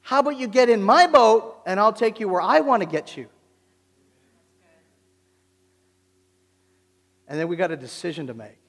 [0.02, 2.90] How about you get in my boat and I'll take you where I want to
[2.90, 3.28] get you?
[7.28, 8.60] And then we got a decision to make.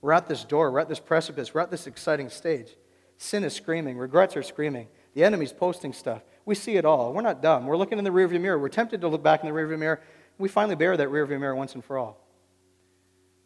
[0.00, 2.68] We're at this door, we're at this precipice, we're at this exciting stage.
[3.16, 6.22] Sin is screaming, regrets are screaming, the enemy's posting stuff.
[6.44, 7.12] We see it all.
[7.12, 7.66] We're not dumb.
[7.66, 8.58] We're looking in the rearview mirror.
[8.58, 10.00] We're tempted to look back in the rearview mirror
[10.38, 12.18] we finally bear that rearview mirror once and for all.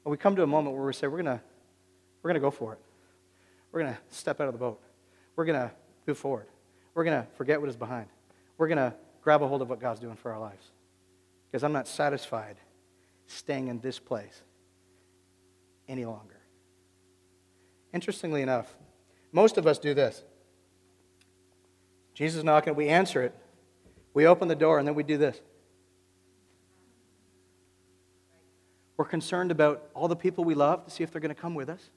[0.05, 1.41] But we come to a moment where we say, we're going
[2.23, 2.79] we're to go for it.
[3.71, 4.81] We're going to step out of the boat.
[5.37, 5.71] We're going to
[6.07, 6.47] move forward.
[6.95, 8.07] We're going to forget what is behind.
[8.59, 10.65] We're going to grab a hold of what God's doing for our lives.
[11.51, 12.57] Because I'm not satisfied
[13.31, 14.43] staying in this place
[15.89, 16.37] any longer.
[17.93, 18.75] Interestingly enough,
[19.33, 20.23] most of us do this.
[22.15, 23.35] Jesus is knocking, we answer it,
[24.13, 25.41] we open the door, and then we do this.
[28.97, 31.55] We're concerned about all the people we love to see if they're going to come
[31.55, 31.89] with us.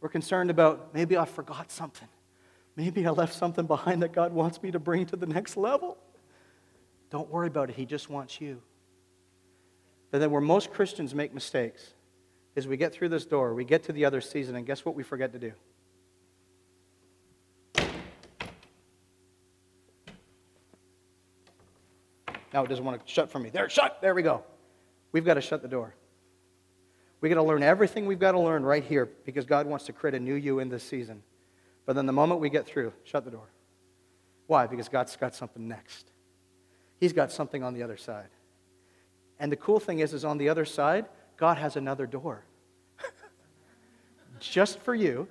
[0.00, 2.08] We're concerned about maybe I forgot something.
[2.76, 5.96] Maybe I left something behind that God wants me to bring to the next level.
[7.10, 7.76] Don't worry about it.
[7.76, 8.60] He just wants you.
[10.10, 11.94] But then, where most Christians make mistakes
[12.54, 14.94] is we get through this door, we get to the other season, and guess what
[14.94, 15.52] we forget to do?
[22.52, 23.50] Now it doesn't want to shut for me.
[23.50, 23.98] There, shut.
[24.00, 24.44] There we go.
[25.10, 25.92] We've got to shut the door.
[27.20, 29.92] We've got to learn everything we've got to learn right here because God wants to
[29.92, 31.22] create a new you in this season.
[31.84, 33.48] But then the moment we get through, shut the door.
[34.46, 34.66] Why?
[34.66, 36.10] Because God's got something next.
[37.00, 38.28] He's got something on the other side.
[39.38, 41.06] And the cool thing is, is on the other side,
[41.36, 42.44] God has another door.
[44.40, 45.28] Just for you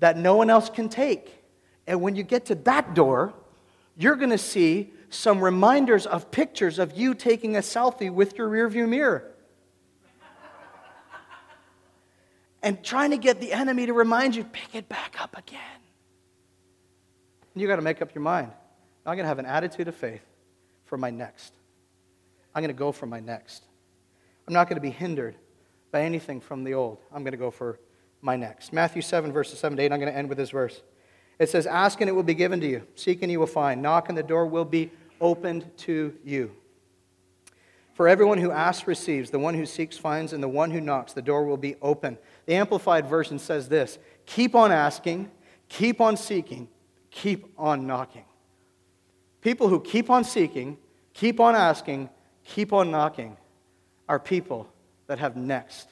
[0.00, 1.44] that no one else can take.
[1.86, 3.34] And when you get to that door,
[3.96, 8.48] you're going to see some reminders of pictures of you taking a selfie with your
[8.48, 9.30] rearview mirror.
[12.62, 15.60] and trying to get the enemy to remind you, pick it back up again.
[17.54, 18.50] And you got to make up your mind.
[19.04, 20.24] I'm going to have an attitude of faith
[20.84, 21.52] for my next.
[22.54, 23.64] I'm going to go for my next.
[24.46, 25.36] I'm not going to be hindered
[25.92, 26.98] by anything from the old.
[27.12, 27.78] I'm going to go for
[28.20, 28.72] my next.
[28.72, 29.92] Matthew 7, verses 7 to 8.
[29.92, 30.82] I'm going to end with this verse.
[31.38, 32.86] It says, Ask and it will be given to you.
[32.94, 33.80] Seek and you will find.
[33.80, 34.90] Knock and the door will be
[35.20, 36.52] opened to you.
[37.94, 41.12] For everyone who asks receives, the one who seeks finds, and the one who knocks,
[41.12, 42.16] the door will be open.
[42.46, 45.30] The Amplified Version says this Keep on asking,
[45.68, 46.68] keep on seeking,
[47.10, 48.24] keep on knocking.
[49.42, 50.78] People who keep on seeking,
[51.12, 52.08] keep on asking,
[52.50, 53.36] keep on knocking
[54.08, 54.68] are people
[55.06, 55.88] that have next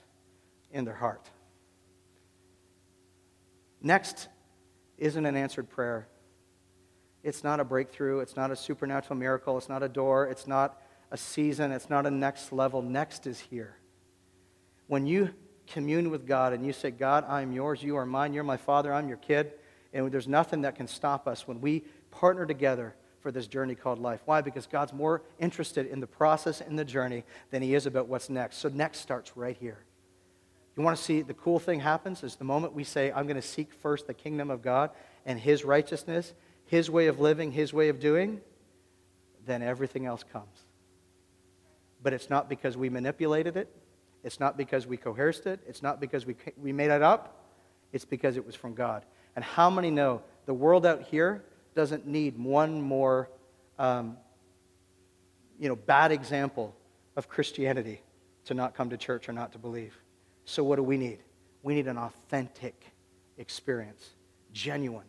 [0.73, 1.25] in their heart.
[3.81, 4.29] Next
[4.99, 6.09] isn't an answered prayer.
[7.23, 8.21] It's not a breakthrough.
[8.21, 9.57] It's not a supernatural miracle.
[9.57, 10.27] It's not a door.
[10.27, 11.73] It's not a season.
[11.73, 12.83] It's not a next level.
[12.83, 13.77] Next is here.
[14.89, 15.31] When you
[15.69, 18.93] commune with God and you say, God, I'm yours, you are mine, you're my father,
[18.93, 19.53] I'm your kid,
[19.93, 23.99] and there's nothing that can stop us when we partner together for this journey called
[23.99, 24.21] life.
[24.25, 24.41] Why?
[24.41, 28.31] Because God's more interested in the process and the journey than he is about what's
[28.31, 28.59] next.
[28.59, 29.79] So next starts right here.
[30.77, 33.37] You want to see the cool thing happens is the moment we say, I'm going
[33.37, 34.91] to seek first the kingdom of God
[35.27, 36.35] and his righteousness,
[36.67, 38.41] his way of living, his way of doing,
[39.45, 40.67] then everything else comes.
[42.01, 43.69] But it's not because we manipulated it.
[44.23, 45.59] It's not because we coerced it.
[45.67, 47.45] It's not because we, we made it up.
[47.93, 49.05] It's because it was from God.
[49.35, 51.45] And how many know the world out here
[51.75, 53.29] doesn't need one more
[53.79, 54.17] um,
[55.59, 56.75] you know, bad example
[57.17, 58.01] of Christianity
[58.45, 59.97] to not come to church or not to believe.
[60.45, 61.19] So, what do we need?
[61.63, 62.93] We need an authentic
[63.37, 64.11] experience,
[64.53, 65.07] genuine,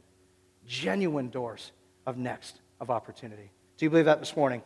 [0.65, 1.71] genuine doors
[2.05, 3.51] of next, of opportunity.
[3.77, 4.61] Do you believe that this morning?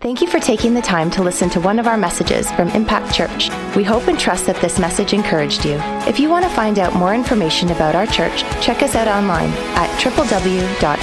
[0.00, 3.14] Thank you for taking the time to listen to one of our messages from Impact
[3.14, 3.48] Church.
[3.74, 5.76] We hope and trust that this message encouraged you.
[6.06, 9.50] If you want to find out more information about our church, check us out online
[9.76, 9.98] at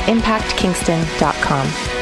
[0.07, 2.00] www.impactkingston.com.